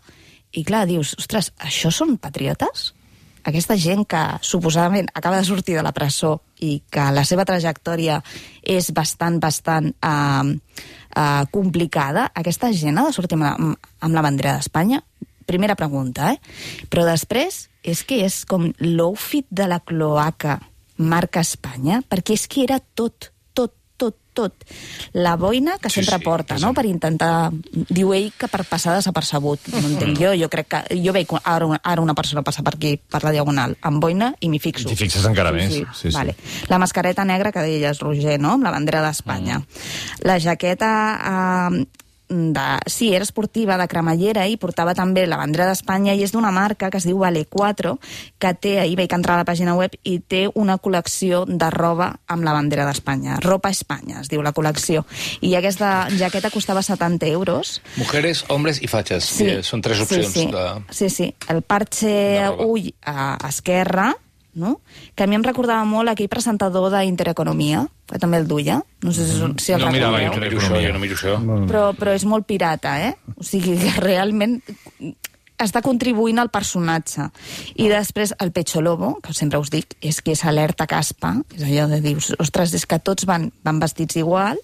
I 0.57 0.63
clar, 0.65 0.87
dius, 0.89 1.11
ostres, 1.21 1.51
això 1.61 1.91
són 1.93 2.15
patriotes? 2.17 2.95
aquesta 3.47 3.77
gent 3.79 4.05
que 4.11 4.21
suposadament 4.43 5.09
acaba 5.15 5.39
de 5.39 5.47
sortir 5.47 5.77
de 5.77 5.83
la 5.87 5.95
presó 5.95 6.41
i 6.59 6.81
que 6.91 7.05
la 7.15 7.23
seva 7.29 7.45
trajectòria 7.47 8.19
és 8.63 8.91
bastant, 8.97 9.39
bastant 9.43 9.93
eh, 9.95 10.57
eh, 11.17 11.45
complicada, 11.51 12.31
aquesta 12.35 12.73
gent 12.73 12.99
ha 12.99 13.07
de 13.09 13.15
sortir 13.17 13.39
amb 13.39 13.49
la, 13.49 13.55
amb 14.01 14.15
la 14.15 14.25
bandera 14.25 14.57
d'Espanya? 14.57 15.03
Primera 15.47 15.77
pregunta, 15.79 16.33
eh? 16.35 16.41
Però 16.91 17.07
després 17.07 17.67
és 17.87 18.03
que 18.07 18.21
és 18.27 18.43
com 18.49 18.69
l'outfit 18.83 19.47
de 19.51 19.69
la 19.71 19.79
cloaca 19.81 20.59
marca 20.99 21.43
Espanya, 21.45 22.03
perquè 22.09 22.35
és 22.35 22.47
que 22.51 22.65
era 22.65 22.81
tot, 22.99 23.31
tot. 24.37 24.67
La 25.17 25.35
boina 25.41 25.79
que 25.81 25.91
Sí, 25.91 26.03
sempre 26.03 26.21
sí, 26.21 26.25
porta, 26.27 26.59
és 26.59 26.65
no?, 26.65 26.73
per 26.77 26.87
intentar... 26.89 27.51
Diu 27.89 28.13
ell 28.17 28.31
que 28.37 28.51
per 28.53 28.63
passar 28.69 28.95
desapercebut. 28.99 29.71
No 29.75 29.83
entenc 29.89 30.21
jo, 30.21 30.35
jo 30.37 30.51
crec 30.53 30.71
que... 30.75 30.83
Jo 31.03 31.15
veig 31.17 31.33
ara 31.43 31.69
una, 31.69 31.81
ara 31.83 32.05
una 32.05 32.15
persona 32.19 32.45
passar 32.47 32.65
per 32.67 32.77
aquí, 32.77 32.97
per 32.99 33.23
la 33.25 33.35
diagonal, 33.35 33.77
amb 33.87 34.03
boina, 34.03 34.33
i 34.41 34.51
m'hi 34.53 34.61
fixo. 34.63 34.89
T'hi 34.91 34.99
fixes 34.99 35.27
encara 35.29 35.55
més. 35.57 35.75
Sí, 35.75 35.85
sí. 35.97 36.15
Vale. 36.15 36.37
La 36.73 36.81
mascareta 36.83 37.25
negra 37.29 37.53
que 37.55 37.65
deies, 37.65 38.03
Roger, 38.05 38.39
no?, 38.41 38.57
amb 38.57 38.69
la 38.69 38.75
bandera 38.77 39.05
d'Espanya. 39.07 39.63
Mm. 39.63 40.27
La 40.29 40.41
jaqueta... 40.43 40.91
Eh, 41.73 41.87
de, 42.29 42.67
sí, 42.87 43.15
era 43.15 43.25
esportiva, 43.25 43.77
de 43.79 43.87
cremallera, 43.89 44.47
i 44.49 44.57
portava 44.61 44.95
també 44.95 45.27
la 45.27 45.39
bandera 45.41 45.69
d'Espanya, 45.71 46.15
i 46.15 46.25
és 46.27 46.35
d'una 46.35 46.53
marca 46.55 46.91
que 46.91 47.01
es 47.01 47.07
diu 47.07 47.21
Vale 47.23 47.45
4, 47.47 47.95
que 48.43 48.53
té, 48.55 48.77
ahir 48.83 48.97
vaig 48.99 49.15
entrar 49.17 49.37
a 49.37 49.43
la 49.43 49.49
pàgina 49.49 49.77
web, 49.79 49.95
i 50.03 50.19
té 50.21 50.47
una 50.55 50.79
col·lecció 50.83 51.45
de 51.47 51.71
roba 51.75 52.13
amb 52.27 52.47
la 52.47 52.55
bandera 52.57 52.87
d'Espanya. 52.89 53.39
Ropa 53.45 53.71
Espanya, 53.71 54.21
es 54.23 54.31
diu 54.33 54.43
la 54.43 54.55
col·lecció. 54.57 55.07
I 55.41 55.55
aquesta 55.59 56.09
jaqueta 56.17 56.51
costava 56.55 56.83
70 56.83 57.27
euros. 57.31 57.81
Mujeres, 57.97 58.45
hombres 58.49 58.83
i 58.83 58.91
fatxes. 58.91 59.31
Eh, 59.41 59.59
Són 59.67 59.83
tres 59.83 60.03
opcions 60.05 60.33
sí, 60.33 60.47
sí. 60.47 60.53
de... 60.53 60.67
Sí, 60.91 61.11
sí. 61.11 61.33
El 61.53 61.63
parche 61.63 62.13
ull 62.63 62.91
a 63.07 63.37
esquerra, 63.49 64.13
no? 64.57 64.81
que 65.15 65.25
a 65.25 65.29
mi 65.29 65.37
em 65.37 65.45
recordava 65.45 65.85
molt 65.87 66.11
aquell 66.11 66.31
presentador 66.33 66.89
d'Intereconomia, 66.91 67.85
que 68.09 68.19
també 68.19 68.41
el 68.41 68.49
duia. 68.49 68.81
No 69.05 69.13
sé 69.13 69.27
si, 69.29 69.37
si 69.63 69.77
el 69.77 69.85
No 69.85 69.93
mirava 69.93 70.23
jo, 70.25 70.33
no 70.33 70.41
miro 70.43 70.59
això, 70.59 70.81
jo 70.81 70.93
no 70.97 71.03
miro 71.03 71.15
això. 71.19 71.37
però, 71.69 71.87
però 71.97 72.17
és 72.17 72.25
molt 72.25 72.49
pirata, 72.49 72.97
eh? 73.05 73.15
O 73.37 73.45
sigui 73.47 73.77
que 73.79 73.93
realment 74.01 74.59
està 75.63 75.83
contribuint 75.85 76.39
al 76.41 76.51
personatge. 76.53 77.29
I 77.81 77.89
després 77.93 78.35
el 78.43 78.53
Pecho 78.53 78.83
Lobo, 78.85 79.17
que 79.25 79.35
sempre 79.37 79.61
us 79.63 79.71
dic, 79.73 79.97
és 80.05 80.21
que 80.23 80.35
és 80.37 80.45
alerta 80.45 80.87
caspa, 80.91 81.35
és 81.57 81.65
allò 81.65 81.87
de 81.91 82.01
dius, 82.05 82.33
ostres, 82.43 82.75
és 82.77 82.87
que 82.89 82.99
tots 83.01 83.27
van, 83.29 83.49
van 83.65 83.81
vestits 83.83 84.19
igual. 84.21 84.61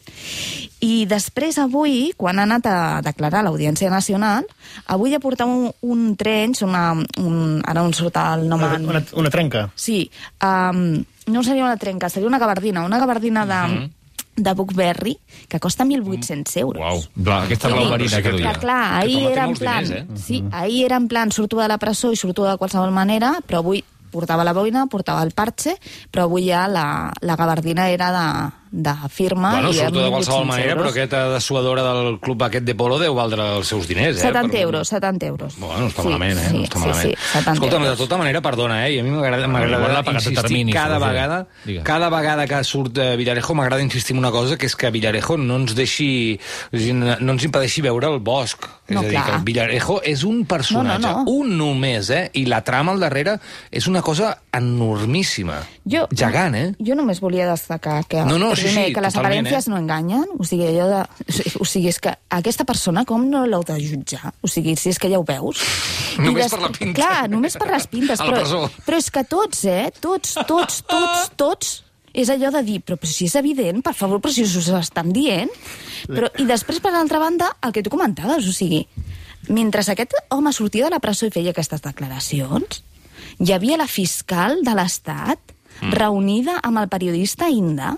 I 0.82 1.06
després 1.10 1.58
avui, 1.62 2.12
quan 2.18 2.40
ha 2.40 2.46
anat 2.48 2.68
a 2.68 2.76
declarar 3.04 3.40
a 3.40 3.46
l'Audiència 3.48 3.90
Nacional, 3.92 4.48
avui 4.86 5.14
ha 5.14 5.22
portat 5.22 5.48
un, 5.48 5.70
un 5.86 6.12
trench, 6.18 6.64
una, 6.66 6.90
un, 7.22 7.62
ara 7.64 7.80
no 7.80 7.88
em 7.90 7.96
surt 7.96 8.18
el 8.20 8.46
nom... 8.50 8.62
Una, 8.62 8.78
una, 8.98 9.04
una 9.22 9.32
trenca. 9.32 9.68
Sí, 9.74 10.04
um, 10.44 11.02
no 11.32 11.42
seria 11.46 11.64
una 11.64 11.78
trenca, 11.80 12.10
seria 12.10 12.28
una 12.28 12.40
gabardina, 12.42 12.84
una 12.84 12.98
gabardina 12.98 13.46
de, 13.46 13.90
de 14.36 14.54
Buckberry, 14.54 15.18
que 15.48 15.60
costa 15.60 15.84
1.800 15.84 16.56
euros. 16.56 16.80
Uau, 16.80 17.02
bla, 17.14 17.42
aquesta 17.44 17.68
Sí, 17.68 17.74
blau 17.74 17.90
marina 17.90 18.16
que 18.16 18.22
que 18.22 18.30
duia. 18.32 18.52
Clar, 18.54 19.00
ahir 19.02 19.28
era 19.30 19.44
en 19.44 19.54
plan... 19.54 19.84
diners, 19.84 20.02
eh? 20.02 20.16
Sí, 20.16 20.44
ahir 20.50 20.86
era 20.86 20.96
en 20.96 21.08
plan, 21.08 21.32
surto 21.32 21.58
de 21.60 21.68
la 21.68 21.78
presó 21.78 22.12
i 22.12 22.16
surto 22.16 22.44
de 22.48 22.56
qualsevol 22.56 22.90
manera, 22.90 23.40
però 23.46 23.60
avui 23.60 23.84
portava 24.12 24.44
la 24.44 24.52
boina, 24.52 24.86
portava 24.86 25.22
el 25.24 25.32
parche, 25.32 25.76
però 26.10 26.24
avui 26.24 26.48
ja 26.48 26.66
la, 26.68 27.12
la 27.20 27.36
gabardina 27.36 27.88
era 27.90 28.10
de, 28.12 28.26
de 28.72 28.92
firma 29.10 29.50
Bueno, 29.52 29.70
i 29.70 29.74
surto 29.76 30.00
de 30.00 30.08
qualsevol 30.10 30.46
1.800 30.46 30.48
manera, 30.48 30.72
però 30.72 30.80
euros. 30.80 30.92
aquesta 30.96 31.28
dessuadora 31.28 31.82
del 31.92 32.18
club 32.20 32.42
aquest 32.42 32.64
de 32.64 32.74
polo 32.74 32.98
deu 32.98 33.14
valdre 33.14 33.44
els 33.58 33.68
seus 33.68 33.86
diners, 33.86 34.16
eh? 34.16 34.22
70 34.22 34.48
Per- 34.50 34.60
euros, 34.62 34.88
70 34.88 35.26
euros. 35.26 35.58
Bueno, 35.58 35.80
no 35.82 35.86
està 35.88 36.00
Sí, 36.00 36.08
malament, 36.08 36.38
eh? 36.40 36.48
Sí, 36.48 36.56
no 36.56 36.62
està 36.64 36.72
sí, 36.72 36.78
malament. 36.80 37.02
sí, 37.02 37.16
70 37.34 37.52
Escolta'm, 37.52 37.82
de 37.82 37.88
euros. 37.90 37.98
tota 37.98 38.16
manera, 38.16 38.40
perdona, 38.40 38.88
eh? 38.88 38.94
I 38.94 38.98
a 39.00 39.02
mi 39.04 39.10
m'agrada 39.10 39.44
a 39.46 40.12
insistir 40.14 40.40
terminis, 40.40 40.74
cada 40.74 40.98
vegada, 40.98 41.46
Digues. 41.66 41.84
cada 41.84 42.08
vegada 42.08 42.46
que 42.46 42.64
surt 42.64 42.96
eh, 42.96 43.14
Villarejo 43.16 43.54
m'agrada 43.54 43.82
insistir 43.82 44.14
en 44.14 44.18
una 44.20 44.30
cosa, 44.30 44.56
que 44.56 44.64
és 44.66 44.74
que 44.74 44.90
Villarejo 44.90 45.36
no 45.36 45.56
ens 45.56 45.74
deixi, 45.74 46.40
no 46.72 47.32
ens 47.32 47.44
impedeixi 47.44 47.82
veure 47.82 48.08
el 48.08 48.20
bosc. 48.20 48.64
És 48.88 48.94
No, 48.94 49.00
a 49.00 49.04
dir, 49.04 49.12
clar. 49.12 49.24
que 49.38 49.44
Villarejo 49.44 50.00
és 50.02 50.24
un 50.24 50.44
personatge, 50.46 51.02
No, 51.06 51.12
no, 51.12 51.24
no. 51.24 51.30
un 51.30 51.56
només, 51.58 52.08
eh? 52.10 52.30
I 52.34 52.46
la 52.46 52.62
trama 52.64 52.92
al 52.92 53.00
darrere 53.00 53.38
és 53.70 53.86
una 53.86 54.02
cosa 54.02 54.38
enormíssima. 54.52 55.62
Jo, 55.84 56.06
Gegant, 56.14 56.54
eh? 56.54 56.74
Jo 56.78 56.94
només 56.94 57.20
volia 57.20 57.48
destacar 57.50 58.04
que, 58.06 58.24
No, 58.24 58.38
no, 58.38 58.54
sí, 58.62 58.68
primer, 58.70 58.86
sí, 58.88 58.94
que 58.96 59.02
les 59.04 59.16
aparències 59.20 59.66
eh? 59.66 59.70
no 59.72 59.76
enganyen, 59.82 60.24
o 60.38 60.44
sigui, 60.48 60.66
allò 60.70 60.86
de, 60.88 61.00
o 61.60 61.66
sigui, 61.68 61.88
és 61.92 61.98
que 62.02 62.14
aquesta 62.38 62.64
persona 62.68 63.04
com 63.08 63.24
no 63.28 63.44
l'heu 63.46 63.62
de 63.68 63.76
jutjar? 63.82 64.32
O 64.42 64.48
sigui, 64.50 64.76
si 64.80 64.90
és 64.94 64.98
que 65.02 65.10
ja 65.12 65.18
ho 65.20 65.24
veus. 65.28 65.60
Només 66.18 66.44
des- 66.46 66.52
per 66.54 66.60
la 66.62 66.70
pinta. 66.72 66.94
Clar, 67.00 67.28
només 67.32 67.56
per 67.60 67.70
les 67.70 67.86
pintes. 67.90 68.20
Però, 68.22 68.66
però 68.86 68.98
és 69.02 69.10
que 69.10 69.24
tots, 69.24 69.64
eh? 69.64 69.90
Tots, 70.00 70.34
tots, 70.48 70.82
tots, 70.88 71.30
tots, 71.36 71.72
és 72.12 72.28
allò 72.28 72.50
de 72.52 72.62
dir, 72.66 72.80
però, 72.84 72.98
però 73.00 73.08
si 73.08 73.24
és 73.30 73.34
evident, 73.40 73.80
per 73.82 73.94
favor, 73.96 74.20
però 74.20 74.32
si 74.34 74.42
us 74.44 74.56
estan 74.68 75.12
dient. 75.12 75.50
Però, 76.08 76.28
I 76.38 76.44
després, 76.48 76.80
per 76.84 76.92
l'altra 76.92 77.18
banda, 77.22 77.54
el 77.64 77.72
que 77.72 77.82
tu 77.82 77.90
comentaves, 77.90 78.46
o 78.48 78.52
sigui, 78.52 78.86
mentre 79.48 79.80
aquest 79.82 80.12
home 80.30 80.52
sortia 80.52 80.84
de 80.86 80.90
la 80.94 81.00
presó 81.00 81.26
i 81.26 81.32
feia 81.34 81.50
aquestes 81.54 81.80
declaracions, 81.82 82.82
hi 83.40 83.52
havia 83.54 83.78
la 83.80 83.88
fiscal 83.88 84.60
de 84.62 84.74
l'Estat 84.76 85.38
Mm. 85.82 85.92
reunida 85.96 86.58
amb 86.62 86.78
el 86.78 86.86
periodista 86.92 87.48
Inda 87.50 87.96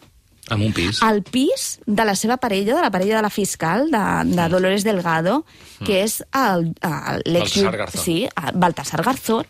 Amb 0.51 0.63
un 0.67 0.73
pis. 0.77 0.99
al 1.03 1.23
pis 1.23 1.79
de 1.87 2.05
la 2.05 2.15
seva 2.15 2.37
parella, 2.37 2.75
de 2.77 2.83
la 2.83 2.91
parella 2.91 3.17
de 3.17 3.23
la 3.23 3.31
fiscal, 3.31 3.91
de, 3.91 4.03
de 4.37 4.49
Dolores 4.53 4.85
Delgado, 4.85 5.45
que 5.87 6.03
és 6.05 6.19
el, 6.37 6.75
el, 6.83 7.23
l'ex- 7.25 7.57
Mm. 7.57 7.65
Baltasar 7.65 7.77
Garzón. 7.79 8.03
Sí, 8.05 8.29
Baltasar 8.53 9.03
Garzón, 9.03 9.47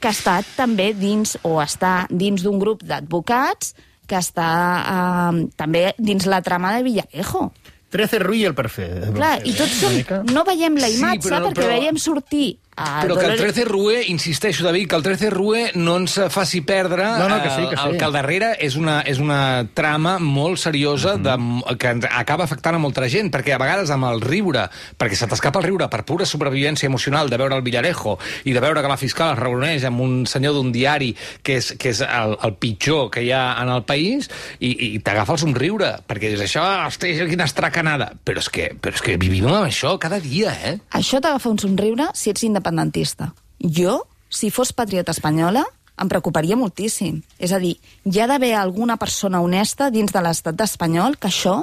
que 0.00 0.08
ha 0.08 0.10
estat 0.10 0.44
també 0.58 0.92
dins, 0.98 1.38
o 1.46 1.60
està 1.62 2.06
dins 2.10 2.42
d'un 2.42 2.58
grup 2.60 2.82
d'advocats 2.84 3.74
que 4.06 4.18
està 4.18 4.48
eh, 4.82 5.46
també 5.56 5.94
dins 5.96 6.26
la 6.26 6.42
trama 6.42 6.74
de 6.76 6.82
Villarejo. 6.82 7.52
13 7.92 8.18
Rui 8.20 8.40
i 8.40 8.44
el 8.48 8.54
perfet. 8.56 9.10
Clar, 9.14 9.34
i 9.46 9.52
tots 9.52 9.74
són... 9.80 9.98
No 10.32 10.44
veiem 10.48 10.76
la 10.80 10.88
Sí, 10.88 10.96
imatge 10.98 11.28
però- 11.28 11.42
perquè 11.46 11.60
però- 11.62 11.72
veiem 11.78 11.98
sortir 12.00 12.58
a 12.76 13.02
Però 13.02 13.14
que 13.18 13.26
el 13.26 13.36
Dolores- 13.36 13.52
13 13.54 13.64
Rue, 13.66 14.04
insisteixo, 14.08 14.64
David, 14.64 14.88
que 14.88 14.96
el 14.96 15.02
13 15.02 15.28
Rue 15.30 15.70
no 15.74 15.98
ens 15.98 16.14
faci 16.30 16.62
perdre 16.62 17.04
No, 17.04 17.28
no, 17.28 17.42
que 17.42 17.50
sí, 17.50 17.60
el- 17.62 17.68
que 17.70 17.76
sí. 17.76 17.82
el 17.88 17.96
que 17.98 18.04
al 18.04 18.12
darrere 18.12 18.56
és 18.60 18.76
una, 18.76 19.00
és 19.02 19.18
una 19.18 19.66
trama 19.74 20.18
molt 20.18 20.56
seriosa 20.58 21.16
de, 21.18 21.34
que 21.78 21.88
ens 21.92 22.06
acaba 22.10 22.44
afectant 22.44 22.74
a 22.76 22.80
molta 22.80 23.04
gent, 23.12 23.30
perquè 23.30 23.52
a 23.54 23.58
vegades 23.60 23.90
amb 23.92 24.06
el 24.08 24.22
riure, 24.24 24.68
perquè 24.98 25.14
se 25.20 25.26
t'escapa 25.28 25.60
el 25.60 25.66
riure 25.68 25.88
per 25.92 26.04
pura 26.08 26.24
supervivència 26.24 26.86
emocional 26.88 27.28
de 27.28 27.36
veure 27.36 27.54
el 27.56 27.62
Villarejo 27.62 28.16
i 28.44 28.52
de 28.56 28.60
veure 28.64 28.80
que 28.80 28.88
la 28.88 28.96
fiscal 28.96 29.34
es 29.34 29.38
reuneix 29.38 29.84
amb 29.84 30.00
un 30.00 30.26
senyor 30.26 30.54
d'un 30.56 30.72
diari 30.72 31.12
que 31.42 31.58
és, 31.60 31.74
que 31.78 31.90
és 31.92 32.00
el, 32.00 32.38
el 32.42 32.54
pitjor 32.56 33.10
que 33.12 33.22
hi 33.22 33.30
ha 33.36 33.58
en 33.62 33.68
el 33.68 33.84
país 33.84 34.30
i, 34.60 34.72
i 34.94 34.98
t'agafa 35.04 35.36
el 35.36 35.42
somriure, 35.44 35.92
perquè 36.08 36.32
dius 36.32 36.40
això, 36.48 36.64
hosti, 36.86 37.12
quina 37.28 37.44
estracanada. 37.44 38.12
Però 38.24 38.40
és 38.40 38.48
que, 38.48 38.70
però 38.80 38.94
és 38.96 39.02
que 39.04 39.18
vivim 39.20 39.46
amb 39.50 39.66
això 39.68 39.98
cada 40.00 40.18
dia, 40.20 40.56
eh? 40.64 40.78
Això 40.96 41.20
t'agafa 41.20 41.50
un 41.52 41.58
somriure 41.60 42.08
si 42.14 42.30
ets 42.32 42.42
independentista. 42.62 43.34
Jo, 43.58 44.06
si 44.30 44.50
fos 44.50 44.72
patriota 44.72 45.12
espanyola, 45.12 45.64
em 45.98 46.08
preocuparia 46.08 46.56
moltíssim. 46.56 47.22
És 47.38 47.52
a 47.52 47.58
dir, 47.58 47.76
hi 48.04 48.20
ha 48.20 48.28
d'haver 48.30 48.54
alguna 48.56 48.96
persona 48.96 49.42
honesta 49.42 49.90
dins 49.90 50.12
de 50.12 50.22
l'estat 50.22 50.60
espanyol 50.60 51.18
que 51.18 51.28
això 51.28 51.62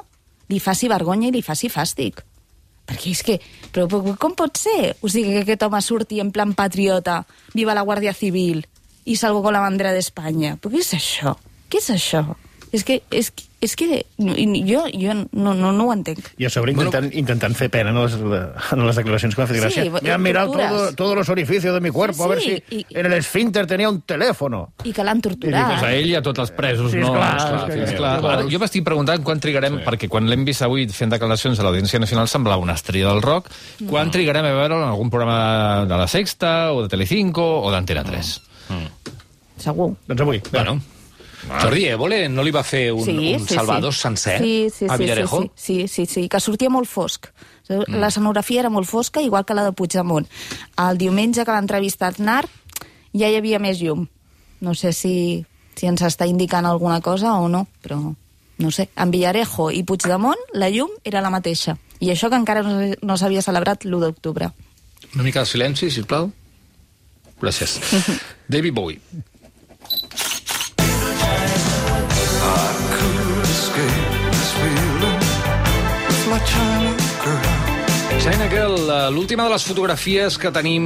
li 0.50 0.60
faci 0.60 0.90
vergonya 0.90 1.30
i 1.30 1.32
li 1.32 1.42
faci 1.42 1.70
fàstic. 1.70 2.24
Perquè 2.90 3.14
és 3.14 3.24
que... 3.24 3.38
Però, 3.72 3.86
com 4.18 4.34
pot 4.34 4.58
ser? 4.58 4.96
O 5.02 5.10
sigui, 5.10 5.34
que 5.34 5.46
aquest 5.46 5.64
home 5.64 5.82
surti 5.82 6.20
en 6.20 6.32
plan 6.34 6.56
patriota, 6.58 7.24
viva 7.54 7.76
la 7.78 7.86
Guàrdia 7.86 8.16
Civil, 8.18 8.64
i 9.06 9.16
salgo 9.16 9.44
con 9.46 9.54
la 9.54 9.62
bandera 9.62 9.94
d'Espanya. 9.94 10.58
Però 10.58 10.74
què 10.74 10.82
és 10.82 10.94
això? 10.98 11.36
Què 11.70 11.82
és 11.82 11.92
això? 11.94 12.24
És 12.72 12.84
que, 12.84 13.02
és, 13.10 13.32
que- 13.32 13.46
és 13.62 13.76
que 13.76 14.06
no- 14.20 14.36
jo, 14.38 14.84
jo 14.94 15.14
no, 15.32 15.54
no, 15.56 15.72
no 15.74 15.86
ho 15.86 15.94
entenc. 15.94 16.20
I 16.38 16.46
a 16.46 16.50
sobre 16.54 16.72
intentant, 16.72 17.10
intentant 17.18 17.56
fer 17.58 17.70
pena 17.70 17.90
en 17.90 17.98
les, 17.98 18.14
en 18.14 18.86
les 18.86 18.96
declaracions 18.96 19.34
que 19.36 19.42
m'ha 19.42 19.48
fet 19.48 19.58
Sí, 19.58 19.64
gràcia. 19.64 19.86
i- 19.86 20.04
Me 20.06 20.12
han 20.12 20.22
mirado 20.22 20.52
tortures. 20.52 20.70
todo, 20.70 20.94
todos 20.96 21.16
los 21.18 21.30
orificios 21.30 21.74
de 21.74 21.82
mi 21.82 21.90
cuerpo 21.90 22.24
a 22.26 22.28
ver 22.28 22.42
Sí, 22.42 22.64
si 22.70 22.76
i- 22.78 22.86
en 22.92 23.06
el 23.08 23.14
esfínter 23.14 23.66
tenía 23.66 23.90
un 23.90 24.02
teléfono. 24.02 24.74
I 24.84 24.94
que 24.94 25.04
l'han 25.04 25.20
torturat. 25.20 25.82
a 25.84 25.94
ell 25.96 26.08
i 26.12 26.16
a 26.16 26.22
tots 26.22 26.40
els 26.40 26.52
presos, 26.52 26.92
Sí, 26.92 26.98
no? 26.98 27.08
esclar, 27.08 27.38
esclar, 27.38 27.70
és 27.72 27.76
que- 27.76 27.84
esclar. 27.96 28.22
vols? 28.22 28.34
Ara, 28.34 28.44
jo 28.52 28.60
m'estic 28.60 28.84
preguntant 28.84 29.24
quan 29.24 29.40
trigarem, 29.40 29.80
sí. 29.80 29.84
perquè 29.84 30.08
quan 30.08 30.30
l'hem 30.30 30.46
vist 30.46 30.62
avui 30.62 30.88
fent 30.88 31.12
declaracions 31.12 31.60
a 31.60 31.64
l'Audiència 31.64 32.00
Nacional 32.00 32.28
semblava 32.28 32.62
una 32.62 32.74
estrella 32.74 33.10
del 33.10 33.22
rock, 33.24 33.50
quan 33.90 34.12
trigarem 34.12 34.46
a 34.46 34.52
veure'l 34.54 34.84
en 34.84 34.90
algun 34.90 35.10
programa 35.10 35.86
de 35.88 35.98
La 35.98 36.08
Sexta, 36.08 36.72
o 36.72 36.84
de 36.84 36.88
Telecinco, 36.88 37.62
o 37.64 37.72
d'Antena 37.72 38.04
3? 38.04 38.42
Segur. 39.58 39.96
Doncs 40.08 40.22
avui. 40.22 40.42
Bueno, 40.52 40.80
Jordi 41.50 41.86
Évole 41.90 42.28
no 42.30 42.44
li 42.46 42.52
va 42.54 42.64
fer 42.64 42.92
un, 42.94 43.04
sí, 43.06 43.16
un 43.34 43.46
sí, 43.48 43.56
Salvador 43.56 43.94
sí. 43.94 44.00
sencer 44.00 44.38
sí, 44.42 44.70
sí, 44.74 44.86
a 44.86 44.96
sí, 44.96 45.04
Villarejo? 45.04 45.42
Sí, 45.42 45.52
sí, 45.56 45.88
sí, 45.88 46.06
sí, 46.06 46.28
que 46.30 46.40
sortia 46.40 46.70
molt 46.70 46.90
fosc. 46.90 47.32
La 47.70 48.08
escenografia 48.10 48.64
era 48.64 48.70
molt 48.74 48.90
fosca, 48.90 49.22
igual 49.22 49.46
que 49.46 49.54
la 49.54 49.64
de 49.64 49.74
Puigdemont. 49.78 50.26
El 50.82 50.98
diumenge 50.98 51.46
que 51.46 51.54
l'ha 51.54 51.62
entrevistat 51.62 52.18
Aznar 52.18 52.48
ja 53.14 53.30
hi 53.30 53.38
havia 53.38 53.60
més 53.62 53.82
llum. 53.82 54.08
No 54.66 54.74
sé 54.74 54.94
si, 54.94 55.46
si 55.78 55.90
ens 55.90 56.02
està 56.06 56.26
indicant 56.30 56.66
alguna 56.66 57.00
cosa 57.02 57.36
o 57.38 57.48
no, 57.48 57.68
però 57.84 58.00
no 58.60 58.72
sé. 58.72 58.90
En 58.98 59.14
Villarejo 59.14 59.70
i 59.72 59.84
Puigdemont 59.86 60.50
la 60.58 60.72
llum 60.74 60.92
era 61.06 61.22
la 61.22 61.30
mateixa. 61.34 61.78
I 62.00 62.10
això 62.14 62.30
que 62.32 62.40
encara 62.40 62.64
no, 62.66 62.76
no 63.02 63.18
s'havia 63.18 63.46
celebrat 63.46 63.86
l'1 63.86 64.02
d'octubre. 64.08 64.50
Una 65.14 65.26
mica 65.26 65.46
de 65.46 65.50
silenci, 65.50 65.92
sisplau. 65.94 66.32
Gràcies. 67.40 67.80
David 68.54 68.74
Bowie. 68.74 69.00
China 78.20 78.50
Girl, 78.52 78.90
eh, 78.92 79.12
l'última 79.12 79.46
de 79.46 79.50
les 79.54 79.64
fotografies 79.64 80.36
que 80.38 80.50
tenim... 80.52 80.84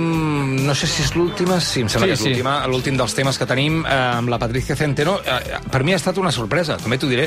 No 0.64 0.76
sé 0.78 0.86
si 0.88 1.02
és 1.02 1.10
l'última, 1.18 1.58
sí, 1.60 1.82
em 1.82 1.90
sembla 1.90 2.06
Sí, 2.06 2.12
que 2.12 2.14
és 2.14 2.22
sí. 2.22 2.30
l'última, 2.30 2.54
l'últim 2.70 3.00
dels 3.00 3.16
temes 3.18 3.40
que 3.42 3.48
tenim 3.50 3.80
eh, 3.82 3.96
amb 4.20 4.30
la 4.30 4.38
Patricia 4.40 4.78
Centeno. 4.78 5.18
Eh, 5.26 5.58
per 5.74 5.82
mi 5.84 5.96
ha 5.96 5.98
estat 5.98 6.20
una 6.22 6.32
sorpresa, 6.32 6.78
també 6.78 7.00
t'ho 7.02 7.10
diré, 7.10 7.26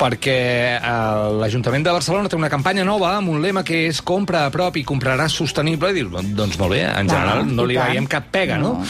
perquè 0.00 0.36
eh, 0.74 1.28
l'Ajuntament 1.38 1.86
de 1.86 1.94
Barcelona 1.94 2.28
té 2.28 2.36
una 2.36 2.50
campanya 2.50 2.84
nova 2.84 3.14
amb 3.20 3.30
un 3.30 3.38
lema 3.44 3.62
que 3.64 3.84
és 3.92 4.02
compra 4.02 4.42
a 4.48 4.52
prop 4.54 4.76
i 4.80 4.84
compraràs 4.84 5.38
sostenible, 5.38 5.94
i 5.94 6.00
dius, 6.02 6.34
doncs 6.34 6.58
molt 6.58 6.74
bé, 6.74 6.82
en 6.90 7.14
general 7.14 7.46
no 7.46 7.68
li 7.68 7.78
veiem 7.78 8.10
cap 8.10 8.32
pega, 8.34 8.58
no? 8.58 8.80
No. 8.80 8.88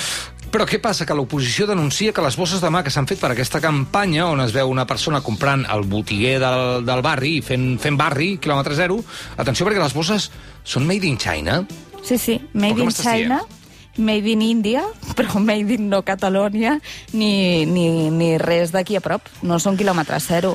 Però 0.54 0.68
què 0.70 0.78
passa? 0.78 1.02
Que 1.02 1.14
l'oposició 1.18 1.64
denuncia 1.66 2.12
que 2.14 2.23
les 2.23 2.37
bosses 2.38 2.61
de 2.62 2.68
mà 2.70 2.84
que 2.87 2.90
s'han 2.94 3.08
fet 3.11 3.18
per 3.18 3.32
aquesta 3.32 3.58
campanya, 3.58 4.28
on 4.30 4.38
es 4.44 4.52
veu 4.54 4.68
una 4.70 4.84
persona 4.87 5.18
comprant 5.18 5.64
el 5.75 5.82
botiguer 5.90 6.37
del, 6.38 6.84
del 6.87 7.02
barri 7.02 7.32
i 7.40 7.42
fent, 7.42 7.64
fent 7.82 7.99
barri, 7.99 8.37
quilòmetre 8.38 8.76
zero, 8.78 9.00
atenció 9.34 9.66
perquè 9.66 9.82
les 9.82 9.96
bosses 9.99 10.28
són 10.62 10.87
made 10.87 11.11
in 11.11 11.18
China. 11.18 11.56
Sí, 12.06 12.20
sí, 12.23 12.38
made 12.54 12.87
in 12.87 12.94
China, 12.94 13.40
made 13.96 14.26
in 14.30 14.42
India, 14.42 14.82
però 15.16 15.40
made 15.40 15.74
in 15.74 15.88
no 15.88 16.02
Catalonia, 16.02 16.80
ni, 17.12 17.64
ni, 17.66 18.10
ni 18.10 18.38
res 18.38 18.72
d'aquí 18.74 18.96
a 18.96 19.02
prop. 19.04 19.28
No 19.42 19.58
són 19.62 19.78
quilòmetre 19.78 20.18
zero. 20.20 20.54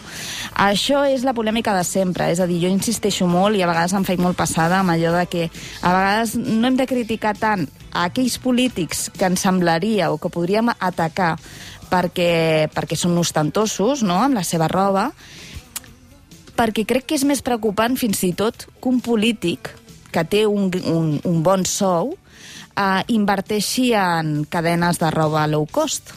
Això 0.60 1.06
és 1.08 1.24
la 1.28 1.34
polèmica 1.38 1.76
de 1.78 1.84
sempre, 1.88 2.30
és 2.34 2.40
a 2.40 2.48
dir, 2.50 2.62
jo 2.64 2.72
insisteixo 2.72 3.28
molt 3.30 3.58
i 3.58 3.64
a 3.64 3.70
vegades 3.70 3.96
em 3.96 4.08
faig 4.08 4.22
molt 4.22 4.38
passada 4.38 4.80
amb 4.80 4.96
allò 4.96 5.16
de 5.18 5.26
que 5.32 5.50
a 5.82 5.94
vegades 5.96 6.36
no 6.40 6.68
hem 6.68 6.80
de 6.80 6.88
criticar 6.90 7.36
tant 7.40 7.68
a 7.92 8.06
aquells 8.10 8.38
polítics 8.42 9.08
que 9.16 9.28
ens 9.30 9.42
semblaria 9.42 10.12
o 10.12 10.20
que 10.22 10.30
podríem 10.30 10.70
atacar 10.78 11.36
perquè, 11.90 12.70
perquè 12.74 12.98
són 12.98 13.18
ostentosos, 13.18 14.04
no?, 14.06 14.20
amb 14.22 14.38
la 14.38 14.46
seva 14.46 14.70
roba, 14.70 15.10
perquè 16.60 16.86
crec 16.86 17.08
que 17.10 17.18
és 17.18 17.26
més 17.26 17.42
preocupant 17.42 17.96
fins 17.98 18.22
i 18.28 18.34
tot 18.38 18.68
que 18.68 18.92
un 18.92 19.00
polític 19.02 19.72
que 20.14 20.26
té 20.26 20.46
un, 20.50 20.70
un, 20.92 21.14
un 21.24 21.44
bon 21.46 21.66
sou 21.66 22.16
eh, 22.76 23.04
inverteixi 23.16 23.92
en 23.98 24.44
cadenes 24.50 25.00
de 25.02 25.12
roba 25.12 25.48
low 25.48 25.68
cost. 25.70 26.16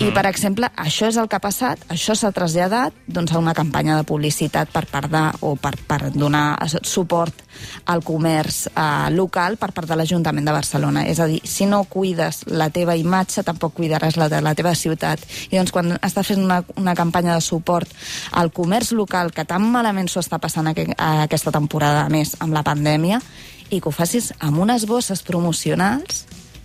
I, 0.00 0.10
per 0.14 0.24
exemple, 0.28 0.68
això 0.80 1.08
és 1.10 1.16
el 1.20 1.28
que 1.30 1.38
ha 1.38 1.42
passat, 1.42 1.82
això 1.92 2.14
s'ha 2.16 2.32
traslladat 2.34 2.94
doncs, 3.06 3.32
a 3.32 3.40
una 3.40 3.54
campanya 3.56 3.98
de 3.98 4.06
publicitat 4.08 4.70
per 4.72 4.84
part 4.90 5.10
de, 5.12 5.22
o 5.44 5.54
per, 5.60 5.74
per 5.88 6.10
donar 6.14 6.56
suport 6.82 7.44
al 7.92 8.02
comerç 8.04 8.64
eh, 8.72 9.10
local 9.14 9.58
per 9.60 9.70
part 9.76 9.90
de 9.90 9.98
l'Ajuntament 9.98 10.46
de 10.46 10.56
Barcelona. 10.56 11.04
És 11.10 11.20
a 11.20 11.28
dir, 11.30 11.40
si 11.48 11.68
no 11.70 11.84
cuides 11.90 12.44
la 12.50 12.70
teva 12.74 12.96
imatge, 12.98 13.44
tampoc 13.46 13.76
cuidaràs 13.78 14.18
la 14.20 14.28
de 14.32 14.40
la 14.44 14.54
teva 14.58 14.74
ciutat. 14.78 15.22
I 15.50 15.58
doncs 15.58 15.72
quan 15.74 15.96
està 16.00 16.24
fent 16.26 16.42
una, 16.44 16.62
una 16.80 16.96
campanya 16.98 17.36
de 17.36 17.44
suport 17.44 17.90
al 18.32 18.52
comerç 18.52 18.94
local, 18.96 19.32
que 19.32 19.46
tan 19.48 19.64
malament 19.70 20.10
s'ho 20.10 20.22
està 20.24 20.40
passant 20.42 20.70
aqu 20.70 20.86
aquesta 20.98 21.52
temporada, 21.54 22.04
a 22.04 22.12
més, 22.12 22.34
amb 22.40 22.56
la 22.56 22.64
pandèmia, 22.66 23.20
i 23.70 23.80
que 23.80 23.88
ho 23.88 23.92
facis 23.92 24.32
amb 24.40 24.58
unes 24.64 24.84
bosses 24.86 25.22
promocionals 25.22 26.24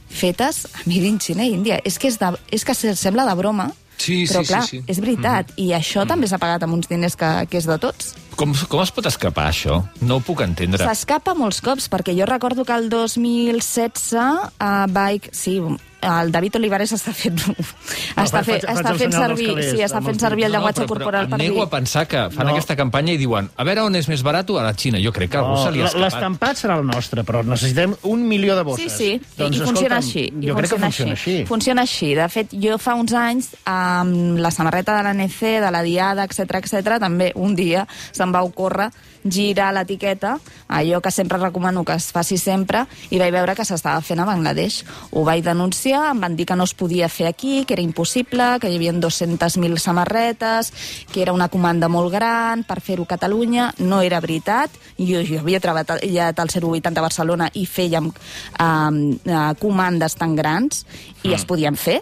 fetes 0.10 0.66
a 0.74 0.80
Made 0.90 1.06
in 1.08 1.20
China 1.20 1.46
i 1.46 1.54
Índia. 1.54 1.80
És 1.86 2.00
que, 2.02 2.08
és 2.10 2.18
de, 2.20 2.32
és 2.52 2.64
que 2.66 2.74
se- 2.74 2.96
sembla 2.96 3.26
de 3.30 3.36
broma, 3.38 3.70
Sí, 4.00 4.24
però 4.30 4.40
sí, 4.46 4.48
clar, 4.48 4.62
sí, 4.64 4.78
sí. 4.80 4.84
és 4.88 5.00
veritat. 5.04 5.50
I 5.60 5.74
això 5.76 6.06
també 6.08 6.26
s'ha 6.32 6.38
pagat 6.40 6.64
amb 6.64 6.74
uns 6.78 6.88
diners 6.88 7.18
que, 7.20 7.28
que 7.52 7.58
és 7.60 7.66
de 7.68 7.76
tots. 7.84 8.14
Com, 8.40 8.54
com 8.72 8.80
es 8.80 8.94
pot 8.96 9.06
escapar, 9.10 9.50
això? 9.52 9.82
No 10.02 10.16
ho 10.16 10.24
puc 10.24 10.40
entendre. 10.46 10.80
S'escapa 10.88 11.34
molts 11.36 11.60
cops, 11.60 11.90
perquè 11.92 12.16
jo 12.16 12.24
recordo 12.26 12.64
que 12.64 12.72
el 12.80 12.88
2016 12.90 14.14
uh, 14.16 14.88
vaig... 14.96 15.28
Sí, 15.36 15.60
el 16.02 16.32
David 16.32 16.56
Olivares 16.56 16.94
està 16.96 17.12
fent, 17.14 17.36
està, 17.40 18.40
faig- 18.42 18.46
fe, 18.46 18.68
faig 18.68 18.78
està 18.80 18.92
el 18.94 19.00
fent 19.02 19.12
servir, 19.14 19.48
calés 19.50 19.72
sí, 19.72 19.82
està 19.84 20.02
fent 20.02 20.20
servir 20.20 20.46
el 20.48 20.54
llenguatge 20.54 20.82
però, 20.84 20.88
però 20.88 20.96
corporal 20.96 21.28
per 21.28 21.40
em 21.40 21.42
dir... 21.44 21.50
nego 21.52 21.64
a 21.64 21.70
pensar 21.70 22.06
que 22.08 22.22
fan 22.32 22.48
No. 22.48 22.54
aquesta 22.54 22.76
campanya 22.80 23.14
i 23.14 23.18
diuen 23.18 23.50
a 23.58 23.64
veure 23.68 23.82
on 23.84 23.96
és 24.00 24.08
més 24.08 24.24
barat 24.24 24.50
a 24.50 24.64
la 24.64 24.74
Xina. 24.74 24.98
Jo 25.04 25.12
crec 25.12 25.32
que 25.32 25.38
algú 25.38 25.58
se 25.64 25.72
li 25.76 25.82
ha 25.82 25.86
escapat. 25.90 26.06
L'estampat 26.08 26.58
serà 26.64 26.78
el 26.80 26.86
nostre, 26.88 27.24
però 27.28 27.44
necessitem 27.44 27.96
un 28.04 28.24
milió 28.28 28.56
de 28.56 28.62
Sí, 28.62 28.66
bosses. 28.70 28.94
sí, 28.94 29.10
doncs, 29.38 29.58
i 29.58 29.60
funciona 29.60 29.98
escolta'm, 29.98 29.98
així. 29.98 30.24
i 30.40 30.48
Jo 30.48 30.56
crec 30.56 30.70
que 30.72 30.80
funciona 30.80 31.12
així. 31.12 31.36
Funciona 31.46 31.82
així. 31.82 32.14
De 32.16 32.30
fet, 32.30 32.54
jo 32.54 32.78
fa 32.80 32.96
uns 32.96 33.14
anys, 33.14 33.52
amb 33.66 34.40
la 34.40 34.52
samarreta 34.52 34.96
de 34.98 35.04
l'ANC, 35.04 35.40
de 35.60 35.72
la 35.72 35.84
Diada, 35.84 36.24
etc 36.24 36.56
etc, 36.64 36.98
també 37.00 37.32
un 37.36 37.56
dia 37.56 37.86
se'm 38.12 38.32
va 38.34 38.42
ocórrer 38.48 38.90
girar 39.30 39.74
l'etiqueta, 39.76 40.38
allò 40.70 41.02
que 41.04 41.12
sempre 41.12 41.38
recomano 41.38 41.84
que 41.84 41.92
es 42.00 42.06
faci 42.16 42.38
sempre, 42.40 42.86
i 43.12 43.20
vaig 43.20 43.34
veure 43.36 43.54
que 43.54 43.66
s'estava 43.68 44.00
fent 44.02 44.22
a 44.24 44.26
Bangladesh. 44.26 44.86
Ho 45.12 45.26
vaig 45.28 45.44
denunciar, 45.44 45.89
em 45.96 46.20
van 46.22 46.36
dir 46.38 46.46
que 46.46 46.56
no 46.56 46.66
es 46.68 46.74
podia 46.74 47.10
fer 47.10 47.28
aquí, 47.28 47.66
que 47.66 47.74
era 47.74 47.82
impossible, 47.82 48.58
que 48.62 48.70
hi 48.70 48.78
havia 48.78 48.94
200.000 48.94 49.78
samarretes, 49.78 50.72
que 51.12 51.22
era 51.22 51.34
una 51.34 51.50
comanda 51.50 51.90
molt 51.90 52.14
gran 52.14 52.64
per 52.68 52.80
fer-ho 52.82 53.08
a 53.08 53.14
Catalunya. 53.16 53.72
No 53.80 54.02
era 54.02 54.20
veritat. 54.20 54.72
Jo, 54.98 55.24
jo 55.26 55.40
havia 55.40 55.60
treballat 55.64 56.40
al 56.40 56.54
080 56.54 57.00
a 57.00 57.06
Barcelona 57.06 57.50
i 57.54 57.66
fèiem 57.66 58.12
um, 58.12 59.02
uh, 59.26 59.54
comandes 59.60 60.16
tan 60.20 60.36
grans 60.36 60.86
i 61.24 61.34
es 61.34 61.46
podien 61.46 61.76
fer. 61.76 62.02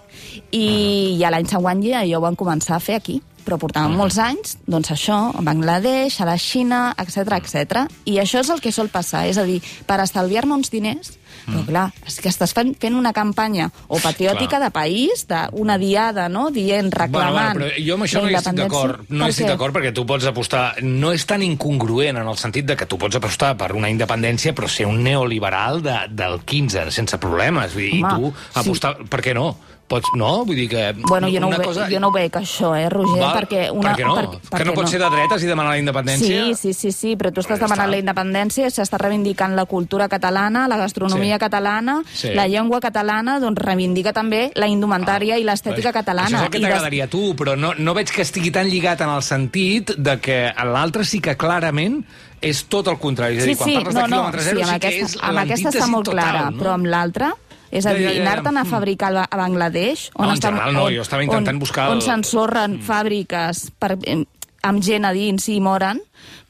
I 0.52 1.18
ja 1.22 1.32
l'any 1.34 1.48
següent 1.50 1.84
ja, 1.86 2.04
ja 2.06 2.20
ho 2.20 2.24
van 2.26 2.38
començar 2.40 2.78
a 2.78 2.84
fer 2.84 3.00
aquí 3.02 3.22
però 3.48 3.60
portàvem 3.62 3.96
molts 3.96 4.20
anys, 4.20 4.58
doncs 4.68 4.92
això, 4.92 5.20
a 5.32 5.44
Bangladesh, 5.46 6.20
a 6.22 6.28
la 6.28 6.36
Xina, 6.42 6.82
etc 7.00 7.38
etc. 7.40 7.86
I 8.10 8.20
això 8.24 8.44
és 8.44 8.52
el 8.52 8.60
que 8.64 8.76
sol 8.76 8.92
passar, 8.92 9.26
és 9.32 9.40
a 9.40 9.48
dir, 9.48 9.62
per 9.88 10.02
estalviar-me 10.04 10.58
uns 10.58 10.74
diners, 10.74 11.16
però 11.48 11.62
clar, 11.68 11.86
és 12.08 12.18
que 12.20 12.28
estàs 12.28 12.52
fent, 12.56 12.74
fent 12.82 12.96
una 12.98 13.14
campanya 13.16 13.70
o 13.88 14.00
patriòtica 14.04 14.60
de 14.60 14.68
país, 14.76 15.24
d'una 15.30 15.78
diada, 15.80 16.28
no?, 16.32 16.50
dient, 16.52 16.92
reclamant... 16.92 17.56
Bueno, 17.56 17.64
bueno, 17.64 17.72
però 17.78 17.86
jo 17.88 17.96
amb 17.96 18.08
això 18.08 18.24
no 18.24 18.32
hi 18.32 18.38
estic 18.40 18.60
d'acord. 18.60 19.06
No 19.08 19.24
Per 19.24 19.30
hi 19.30 19.36
estic 19.36 19.52
d'acord 19.54 19.78
perquè 19.78 19.94
tu 19.96 20.04
pots 20.10 20.28
apostar... 20.28 20.66
No 20.84 21.14
és 21.16 21.24
tan 21.30 21.46
incongruent 21.46 22.20
en 22.20 22.28
el 22.28 22.42
sentit 22.42 22.68
de 22.68 22.76
que 22.80 22.90
tu 22.90 23.00
pots 23.00 23.20
apostar 23.20 23.54
per 23.60 23.72
una 23.78 23.92
independència 23.94 24.56
però 24.58 24.68
ser 24.72 24.90
un 24.90 25.00
neoliberal 25.06 25.80
de, 25.86 25.98
del 26.12 26.42
15, 26.44 26.90
sense 26.96 27.22
problemes. 27.24 27.76
Vull 27.78 27.88
dir, 27.88 28.04
Home, 28.04 28.34
I 28.34 28.36
tu 28.36 28.62
apostar... 28.64 28.98
Per 29.08 29.24
què 29.24 29.36
no? 29.38 29.54
Pots, 29.88 30.10
no? 30.20 30.44
Vull 30.44 30.58
dir 30.60 30.66
que... 30.68 30.82
Bueno, 31.08 31.30
jo 31.32 31.40
no, 31.40 31.48
una 31.48 31.58
ve, 31.62 31.68
jo 31.88 32.00
no 32.04 32.10
ho 32.10 32.12
veig, 32.12 32.34
això, 32.36 32.74
eh, 32.76 32.90
Roger, 32.92 33.22
Val, 33.22 33.38
perquè... 33.38 33.70
Una, 33.72 33.94
per 33.94 34.02
què 34.02 34.04
no? 34.06 34.16
perquè- 34.18 34.40
que 34.42 34.50
perquè 34.52 34.66
no 34.68 34.74
pots 34.76 34.92
ser 34.92 35.00
de 35.00 35.08
dretes 35.14 35.44
i 35.46 35.48
demanar 35.48 35.72
la 35.72 35.78
independència? 35.80 36.42
Sí, 36.50 36.56
sí, 36.60 36.74
sí, 36.76 36.92
sí, 36.92 37.14
però 37.16 37.32
tu 37.32 37.40
estàs 37.40 37.56
Però 37.56 37.70
demanant 37.70 37.88
està. 37.88 37.94
la 37.96 38.02
independència, 38.04 38.68
s'està 38.68 39.00
reivindicant 39.00 39.56
la 39.56 39.64
cultura 39.64 40.10
catalana, 40.12 40.66
la 40.68 40.76
gastronomia 40.82 41.38
Sí. 41.38 41.40
catalana, 41.40 42.02
Sí. 42.12 42.34
la 42.36 42.50
llengua 42.52 42.82
catalana, 42.84 43.40
doncs 43.40 43.64
reivindica 43.64 44.12
també 44.12 44.52
la 44.56 44.68
indumentària 44.68 45.38
i 45.40 45.46
l'estètica 45.48 45.94
catalana. 45.96 46.28
Això 46.28 46.36
és 46.36 46.44
el 46.44 46.52
que 46.52 46.60
t'agradaria 46.68 47.06
a 47.06 47.08
tu, 47.08 47.34
però 47.40 47.56
no, 47.56 47.72
no 47.78 47.94
veig 47.96 48.12
que 48.12 48.24
estigui 48.28 48.52
tan 48.52 48.68
lligat 48.68 49.00
en 49.08 49.10
el 49.16 49.24
sentit 49.24 49.96
de 49.96 50.20
que 50.20 50.52
l'altre 50.66 51.06
sí 51.06 51.22
que 51.24 51.38
clarament 51.40 52.04
és 52.42 52.66
tot 52.68 52.88
el 52.92 53.00
contrari. 53.00 53.38
És 53.38 53.44
a 53.44 53.46
Sí, 53.46 53.50
dir, 53.54 53.58
quan 53.58 53.70
sí, 53.70 53.76
parles 53.78 53.94
no, 53.96 54.02
de 54.02 54.08
no, 54.10 54.16
quilòmetre 54.18 54.42
sí, 54.42 54.48
zero 54.52 54.60
amb 54.60 54.68
sí 54.68 54.80
que 54.80 54.88
aquesta, 54.88 55.06
és 55.16 55.24
amb 55.24 55.38
aquesta 55.48 55.70
està 55.70 55.88
molt 55.88 56.06
total, 56.12 56.24
clara, 56.28 56.50
no? 56.52 56.58
però 56.60 56.74
amb 56.76 56.86
l'altra... 56.92 57.34
És 57.72 57.86
a 57.86 57.94
dir, 57.94 58.06
ja, 58.06 58.12
ja, 58.14 58.22
ja. 58.22 58.32
anar-te'n 58.32 58.58
a 58.58 58.66
fabricar 58.66 59.12
a 59.26 59.38
Bangladesh... 59.38 60.10
No, 60.18 60.30
en 60.32 60.40
general 60.42 60.74
no, 60.74 60.88
jo 60.94 61.02
estava 61.04 61.24
intentant 61.26 61.58
on, 61.58 61.60
buscar 61.60 61.88
el- 61.88 61.98
On 61.98 62.02
s'ensorren 62.02 62.80
fàbriques 62.86 63.68
per, 63.80 63.98
em, 64.08 64.24
amb 64.64 64.84
gent 64.84 65.06
a 65.06 65.12
dins 65.16 65.50
i 65.52 65.60
moren, 65.64 66.00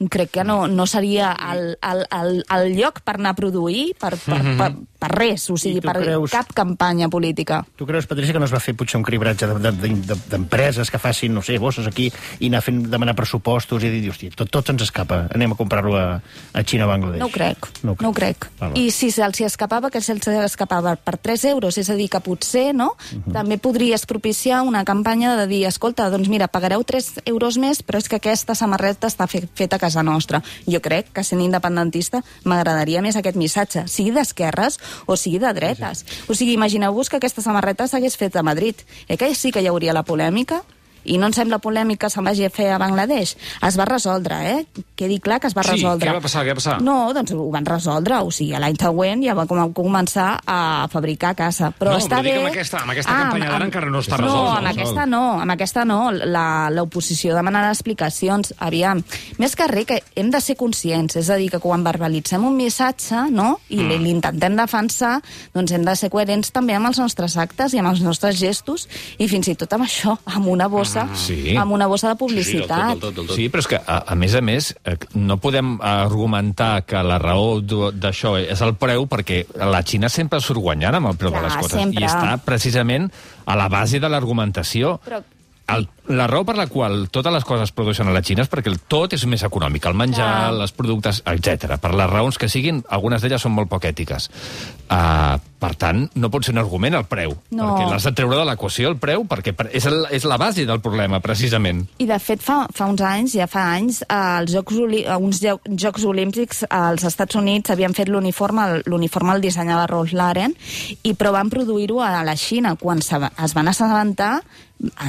crec 0.09 0.31
que 0.31 0.43
no, 0.43 0.67
no 0.67 0.85
seria 0.87 1.31
el, 1.53 1.77
el, 1.81 2.05
el, 2.11 2.43
el 2.49 2.75
lloc 2.77 3.01
per 3.01 3.15
anar 3.17 3.31
a 3.31 3.35
produir 3.39 3.95
per, 3.99 4.15
per, 4.17 4.41
per, 4.57 4.69
per 4.99 5.09
res, 5.11 5.49
o 5.49 5.57
sigui, 5.57 5.81
per 5.81 5.95
creus- 5.99 6.31
cap 6.31 6.51
campanya 6.53 7.09
política. 7.09 7.63
Tu 7.75 7.85
creus, 7.85 8.05
Patricia, 8.07 8.33
que 8.33 8.39
no 8.39 8.45
es 8.45 8.53
va 8.53 8.59
fer 8.59 8.75
potser 8.77 8.97
un 8.99 9.03
cribratge 9.03 9.47
de- 9.47 9.71
de- 9.71 9.89
de- 9.95 10.19
d'empreses 10.29 10.91
que 10.91 10.99
facin, 10.99 11.33
no 11.33 11.41
sé, 11.41 11.57
bosses 11.57 11.87
aquí 11.87 12.11
i 12.39 12.47
anar 12.47 12.61
fent, 12.61 12.83
demanar 12.89 13.15
pressupostos 13.15 13.83
i 13.83 13.89
dir, 13.89 14.09
hòstia, 14.11 14.31
tot, 14.35 14.49
tot 14.53 14.69
ens 14.69 14.81
escapa, 14.85 15.27
anem 15.33 15.53
a 15.53 15.59
comprar-lo 15.59 15.95
a, 15.97 16.21
a 16.53 16.63
Xina 16.63 16.85
o 16.85 16.89
Bangladesh? 16.91 17.19
No 17.19 17.27
ho 17.27 17.33
crec, 17.33 17.67
No 17.83 17.95
no 17.99 18.07
ho 18.07 18.11
ho 18.11 18.13
crec. 18.13 18.49
Val, 18.59 18.71
val. 18.71 18.77
I 18.79 18.91
si 18.91 19.11
se'ls 19.11 19.41
escapava, 19.41 19.89
que 19.91 20.01
se'ls 20.01 20.27
escapava 20.27 20.95
per 20.95 21.17
3 21.17 21.45
euros, 21.51 21.77
és 21.77 21.89
a 21.89 21.95
dir, 21.95 22.09
que 22.09 22.19
potser 22.21 22.73
no, 22.75 22.95
Mhm. 23.11 23.33
també 23.33 23.57
podries 23.57 24.05
propiciar 24.05 24.61
una 24.61 24.83
campanya 24.85 25.35
de 25.35 25.47
dir, 25.47 25.65
escolta, 25.65 26.09
doncs 26.09 26.27
mira, 26.29 26.47
pagareu 26.47 26.83
3 26.83 27.21
euros 27.25 27.57
més, 27.57 27.83
però 27.85 27.97
és 27.97 28.07
que 28.09 28.17
aquesta 28.17 28.55
samarreta 28.55 29.07
està 29.07 29.27
fe 29.27 29.47
feta 29.57 29.77
a 29.77 29.81
casa 29.81 30.05
nostra. 30.05 30.43
Jo 30.69 30.81
crec 30.85 31.11
que 31.13 31.25
sent 31.25 31.41
independentista 31.43 32.23
m'agradaria 32.45 33.01
més 33.01 33.17
aquest 33.17 33.37
missatge, 33.39 33.87
sigui 33.91 34.13
d'esquerres 34.15 34.79
o 35.05 35.17
sigui 35.17 35.41
de 35.43 35.53
dretes. 35.57 36.05
O 36.29 36.37
sigui, 36.37 36.53
imagineu-vos 36.53 37.09
que 37.09 37.17
aquesta 37.19 37.43
samarreta 37.43 37.89
s'hagués 37.89 38.17
fet 38.17 38.35
a 38.37 38.45
Madrid. 38.45 38.85
Eh 39.07 39.17
que 39.17 39.33
sí 39.35 39.51
que 39.51 39.61
hi 39.61 39.67
hauria 39.67 39.93
la 39.93 40.05
polèmica? 40.05 40.63
I 41.07 41.17
no 41.17 41.27
em 41.29 41.33
sembla 41.33 41.59
polèmic 41.63 41.99
que 42.03 42.09
se'n 42.11 42.25
vagi 42.27 42.45
a 42.45 42.49
fer 42.53 42.69
a 42.73 42.77
Bangladesh. 42.81 43.35
Es 43.67 43.77
va 43.79 43.85
resoldre, 43.87 44.35
eh? 44.51 44.83
Quedi 44.95 45.19
clar 45.23 45.39
que 45.39 45.47
es 45.47 45.55
va 45.55 45.63
Sí, 45.63 45.71
resoldre. 45.71 46.09
què 46.09 46.13
va 46.15 46.21
passar, 46.21 46.43
què 46.45 46.51
va 46.53 46.59
passar? 46.59 46.77
No, 46.81 47.13
doncs 47.15 47.31
ho 47.31 47.49
van 47.51 47.65
resoldre, 47.65 48.19
o 48.23 48.31
sigui, 48.31 48.53
a 48.53 48.59
l'any 48.59 48.75
següent 48.79 49.23
ja 49.23 49.33
va 49.37 49.45
com 49.47 49.73
començar 49.73 50.39
a 50.45 50.87
fabricar 50.91 51.31
a 51.31 51.35
casa. 51.35 51.71
Però 51.77 51.91
No, 51.91 51.97
està 51.97 52.19
però 52.19 52.23
dic 52.23 52.33
bé... 52.33 52.39
amb 52.39 52.51
aquesta- 52.51 52.81
amb 52.83 52.91
aquesta 52.91 53.11
campanya 53.17 53.49
d'ara 53.51 53.65
encara 53.65 53.89
no 53.89 53.99
està 53.99 54.17
no, 54.17 54.23
resolt, 54.25 54.57
amb 54.57 54.63
no? 54.63 54.69
aquesta 54.69 55.05
no, 55.05 55.23
amb 55.41 55.51
aquesta 55.51 55.85
no. 55.85 55.99
La- 56.11 56.69
L'oposició 56.69 57.35
demanarà 57.35 57.69
explicacions. 57.71 58.53
Aviam, 58.59 59.03
més 59.37 59.55
que 59.55 59.67
res, 59.67 59.85
que 59.87 60.01
hem 60.15 60.29
de 60.31 60.41
ser 60.41 60.55
conscients, 60.57 61.15
és 61.15 61.29
a 61.29 61.35
dir, 61.39 61.49
que 61.51 61.59
quan 61.63 61.83
verbalitzem 61.83 62.43
un 62.45 62.55
missatge, 62.57 63.29
no?, 63.31 63.59
i 63.69 63.77
Mm. 63.77 64.01
l'intentem 64.03 64.55
defensar, 64.57 65.21
doncs 65.53 65.71
hem 65.71 65.85
de 65.85 65.95
ser 65.95 66.09
coherents 66.09 66.51
també 66.51 66.73
amb 66.75 66.87
els 66.87 66.99
nostres 66.99 67.37
actes 67.37 67.73
i 67.73 67.79
amb 67.79 67.89
els 67.89 68.01
nostres 68.01 68.35
gestos, 68.39 68.87
i 69.17 69.27
fins 69.27 69.47
i 69.47 69.55
tot 69.55 69.71
amb 69.73 69.85
això, 69.85 70.17
amb 70.25 70.47
una 70.47 70.67
bossa, 70.67 70.96
Mm, 71.05 71.15
sí. 71.15 71.55
amb 71.57 71.71
una 71.71 71.87
bossa 71.87 72.09
de 72.09 72.15
publicitat. 72.15 72.97
Sí, 73.35 73.49
però 73.49 73.59
és 73.59 73.67
que, 73.67 73.75
a, 73.85 74.03
a 74.07 74.15
més 74.15 74.33
a 74.35 74.41
més, 74.41 74.75
eh, 74.85 74.97
no 75.15 75.37
podem 75.37 75.77
argumentar 75.81 76.83
que 76.85 77.01
la 77.03 77.17
raó 77.21 77.59
d'això 77.61 78.35
és 78.39 78.61
el 78.65 78.75
preu 78.75 79.05
perquè 79.07 79.43
la 79.55 79.83
Xina 79.83 80.09
sempre 80.09 80.39
surt 80.41 80.59
guanyant 80.59 80.95
amb 80.95 81.07
el 81.11 81.17
preu 81.17 81.31
Clar, 81.31 81.41
de 81.43 81.47
les 81.47 81.57
coses. 81.57 81.79
sempre. 81.79 82.03
I 82.03 82.07
està 82.07 82.37
precisament 82.43 83.09
a 83.45 83.55
la 83.55 83.67
base 83.69 83.99
de 83.99 84.09
l'argumentació. 84.09 84.99
Però- 85.05 85.23
El, 85.67 85.89
la 86.07 86.27
raó 86.27 86.45
per 86.45 86.55
la 86.55 86.67
qual 86.67 87.09
totes 87.11 87.33
les 87.33 87.43
coses 87.43 87.67
es 87.69 87.73
produeixen 87.75 88.07
a 88.07 88.13
la 88.15 88.21
Xina 88.23 88.43
és 88.45 88.49
perquè 88.49 88.71
el 88.71 88.79
tot 88.79 89.13
és 89.13 89.25
més 89.27 89.43
econòmic, 89.43 89.85
el 89.89 89.93
menjar, 89.99 90.27
Clar. 90.49 90.61
els 90.61 90.71
productes, 90.71 91.21
etc. 91.25 91.77
Per 91.81 91.93
les 91.93 92.09
raons 92.09 92.37
que 92.37 92.47
siguin, 92.49 92.83
algunes 92.89 93.21
d'elles 93.21 93.41
són 93.41 93.51
molt 93.57 93.67
poc 93.69 93.83
ètiques. 93.89 94.29
Uh, 94.87 95.35
per 95.59 95.73
tant, 95.75 96.05
no 96.15 96.29
pot 96.31 96.45
ser 96.45 96.53
un 96.53 96.61
argument 96.61 96.93
el 96.95 97.03
preu, 97.09 97.33
No. 97.51 97.65
perquè 97.73 97.89
l'has 97.89 98.03
de 98.05 98.11
treure 98.15 98.37
de 98.37 98.45
l'equació 98.45 98.87
el 98.91 98.95
preu, 99.01 99.25
perquè 99.27 99.51
per- 99.57 99.67
és, 99.73 99.85
el, 99.89 100.05
és 100.11 100.23
la 100.23 100.37
base 100.37 100.65
del 100.65 100.79
problema, 100.79 101.19
precisament. 101.19 101.87
I 101.97 102.05
de 102.07 102.19
fet 102.23 102.41
fa, 102.45 102.67
fa 102.73 102.85
uns 102.85 103.01
anys, 103.01 103.33
ja 103.33 103.47
fa 103.51 103.65
anys, 103.73 104.03
eh, 104.07 104.39
els 104.39 104.53
Jocs, 104.53 104.77
Oli 104.77 105.03
uns 105.19 105.41
Joc- 105.43 105.67
Jocs 105.75 106.05
Olímpics 106.05 106.63
eh, 106.63 106.67
als 106.71 107.03
Estats 107.03 107.35
Units 107.35 107.69
havien 107.73 107.93
fet 107.97 108.07
l'uniforme, 108.07 108.83
l'uniforme 108.85 109.33
el 109.35 109.41
dissenyava 109.41 109.87
Rolf 109.87 110.13
Laren, 110.13 110.55
i 111.03 111.13
però 111.15 111.33
van 111.35 111.49
produir-ho 111.49 111.99
a 112.01 112.23
la 112.23 112.35
Xina. 112.37 112.75
Quan 112.77 112.99
es 112.99 113.53
van 113.57 113.67
assabentar, 113.67 114.43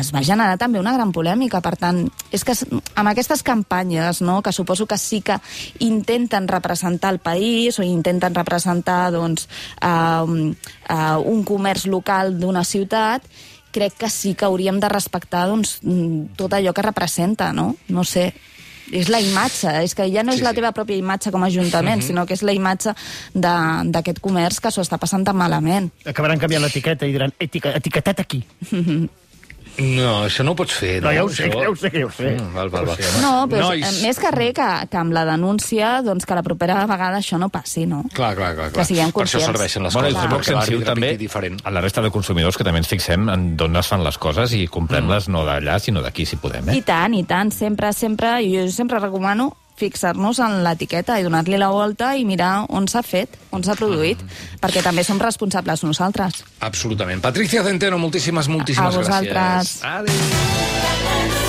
es 0.01 0.11
va 0.15 0.23
generar 0.25 0.57
també 0.57 0.81
una 0.81 0.88
gran 0.93 1.13
polèmica. 1.13 1.61
Per 1.61 1.77
tant, 1.77 2.09
és 2.31 2.45
que 2.45 2.55
amb 2.95 3.09
aquestes 3.09 3.43
campanyes, 3.43 4.21
no, 4.23 4.43
que 4.43 4.53
suposo 4.53 4.87
que 4.87 4.99
sí 4.99 5.21
que 5.21 5.39
intenten 5.81 6.49
representar 6.49 7.13
el 7.13 7.19
país 7.21 7.79
o 7.79 7.83
intenten 7.83 8.35
representar 8.35 9.11
doncs, 9.13 9.49
eh, 9.81 10.23
un- 10.23 10.57
eh, 10.89 11.17
un 11.25 11.45
comerç 11.45 11.87
local 11.87 12.39
d'una 12.41 12.65
ciutat, 12.65 13.23
crec 13.71 13.95
que 13.99 14.09
sí 14.11 14.35
que 14.35 14.47
hauríem 14.47 14.81
de 14.81 14.89
respectar 14.89 15.47
doncs, 15.47 15.79
mm, 15.83 16.35
tot 16.37 16.53
allò 16.53 16.73
que 16.73 16.83
representa, 16.83 17.53
no? 17.53 17.77
No 17.89 18.03
sé, 18.05 18.33
és 18.91 19.11
la 19.11 19.21
imatge, 19.21 19.69
és 19.85 19.95
que 19.95 20.11
ja 20.11 20.23
no 20.23 20.33
és 20.33 20.39
Sí, 20.39 20.43
la 20.43 20.51
sí. 20.51 20.57
teva 20.57 20.73
pròpia 20.73 20.97
imatge 20.97 21.31
com 21.31 21.43
a 21.45 21.47
ajuntament, 21.47 22.01
sinó 22.03 22.25
que 22.25 22.33
és 22.33 22.43
la 22.43 22.55
imatge 22.55 22.95
de- 23.35 23.83
d'aquest 23.93 24.19
comerç 24.21 24.61
que 24.61 24.71
s'ho 24.71 24.81
està 24.81 24.97
passant 24.99 25.23
tan 25.27 25.37
malament. 25.37 25.91
Acabaran 26.07 26.39
canviant 26.39 26.63
l'etiqueta 26.63 27.07
i 27.07 27.13
diran 27.13 27.33
etiquetat 27.39 28.21
aquí. 28.21 28.43
No, 29.79 30.25
això 30.27 30.43
no 30.43 30.53
ho 30.53 30.57
pots 30.59 30.73
fer, 30.75 30.97
No, 31.01 31.07
no? 31.09 31.15
ja 31.15 31.23
ho 31.23 31.29
sé, 31.31 31.45
Això- 31.47 31.63
ja 31.63 31.69
ho 31.71 31.77
sé, 31.77 31.91
ja 31.95 32.07
ho 32.07 32.11
sé. 32.11 32.31
Mm, 32.35 32.55
val, 32.55 32.69
val, 32.69 32.87
val. 32.87 32.97
No, 33.23 33.47
però 33.47 33.69
Nois. 33.69 33.87
és, 33.87 34.03
més 34.03 34.19
que 34.19 34.31
res 34.35 34.53
que, 34.53 34.67
que 34.91 34.97
amb 34.99 35.13
la 35.15 35.25
denúncia, 35.25 36.03
doncs 36.03 36.27
que 36.27 36.35
la 36.35 36.43
propera 36.43 36.81
vegada 36.87 37.19
això 37.19 37.39
no 37.39 37.49
passi, 37.49 37.87
no? 37.87 38.03
Clar, 38.13 38.35
clar, 38.35 38.55
clar. 38.57 38.71
clar. 38.71 38.73
Que 38.73 38.85
siguem 38.85 39.13
Per 39.13 39.23
això 39.23 39.39
conscients. 39.39 39.47
serveixen 39.47 39.83
les 39.85 39.95
Bueno, 39.95 40.09
coses. 40.09 40.25
és 40.25 40.29
molt 40.31 40.43
perquè 40.43 40.53
l'àrbitre 40.57 40.67
sensiu 40.75 40.85
també 40.85 41.17
diferent. 41.17 41.61
a 41.65 41.71
la 41.71 41.81
resta 41.81 42.03
de 42.03 42.11
consumidors 42.11 42.57
que 42.57 42.65
també 42.65 42.79
ens 42.79 42.89
fixem 42.89 43.29
en 43.29 43.57
d'on 43.57 43.77
es 43.77 43.87
fan 43.87 44.03
les 44.03 44.19
coses 44.19 44.53
i 44.53 44.67
comprem-les 44.67 45.29
no 45.29 45.45
d'allà, 45.45 45.79
sinó 45.79 46.03
d'aquí, 46.03 46.27
si 46.27 46.37
podem. 46.37 46.69
I 46.71 46.79
Eh? 46.79 46.83
tant, 46.83 47.15
i 47.15 47.23
tant, 47.23 47.53
sempre, 47.53 47.93
sempre, 47.93 48.43
i 48.43 48.57
jo 48.57 48.69
sempre 48.73 48.99
recomano 48.99 49.53
fixar-nos 49.79 50.41
en 50.45 50.59
l'etiqueta 50.67 51.19
i 51.21 51.25
donar-li 51.27 51.59
la 51.61 51.71
volta 51.75 52.13
i 52.19 52.25
mirar 52.29 52.67
on 52.69 52.89
s'ha 52.91 53.03
fet, 53.07 53.39
on 53.55 53.63
s'ha 53.65 53.77
produït, 53.79 54.19
perquè 54.61 54.83
també 54.85 55.05
som 55.07 55.21
responsables 55.23 55.85
nosaltres. 55.87 56.43
Absolutament. 56.61 57.23
Patricia 57.25 57.63
Centeno, 57.65 57.99
moltíssimes, 57.99 58.49
moltíssimes 58.49 58.95
A 58.95 58.99
vosaltres. 58.99 59.33
gràcies. 59.33 59.85
Adéu. 59.85 61.48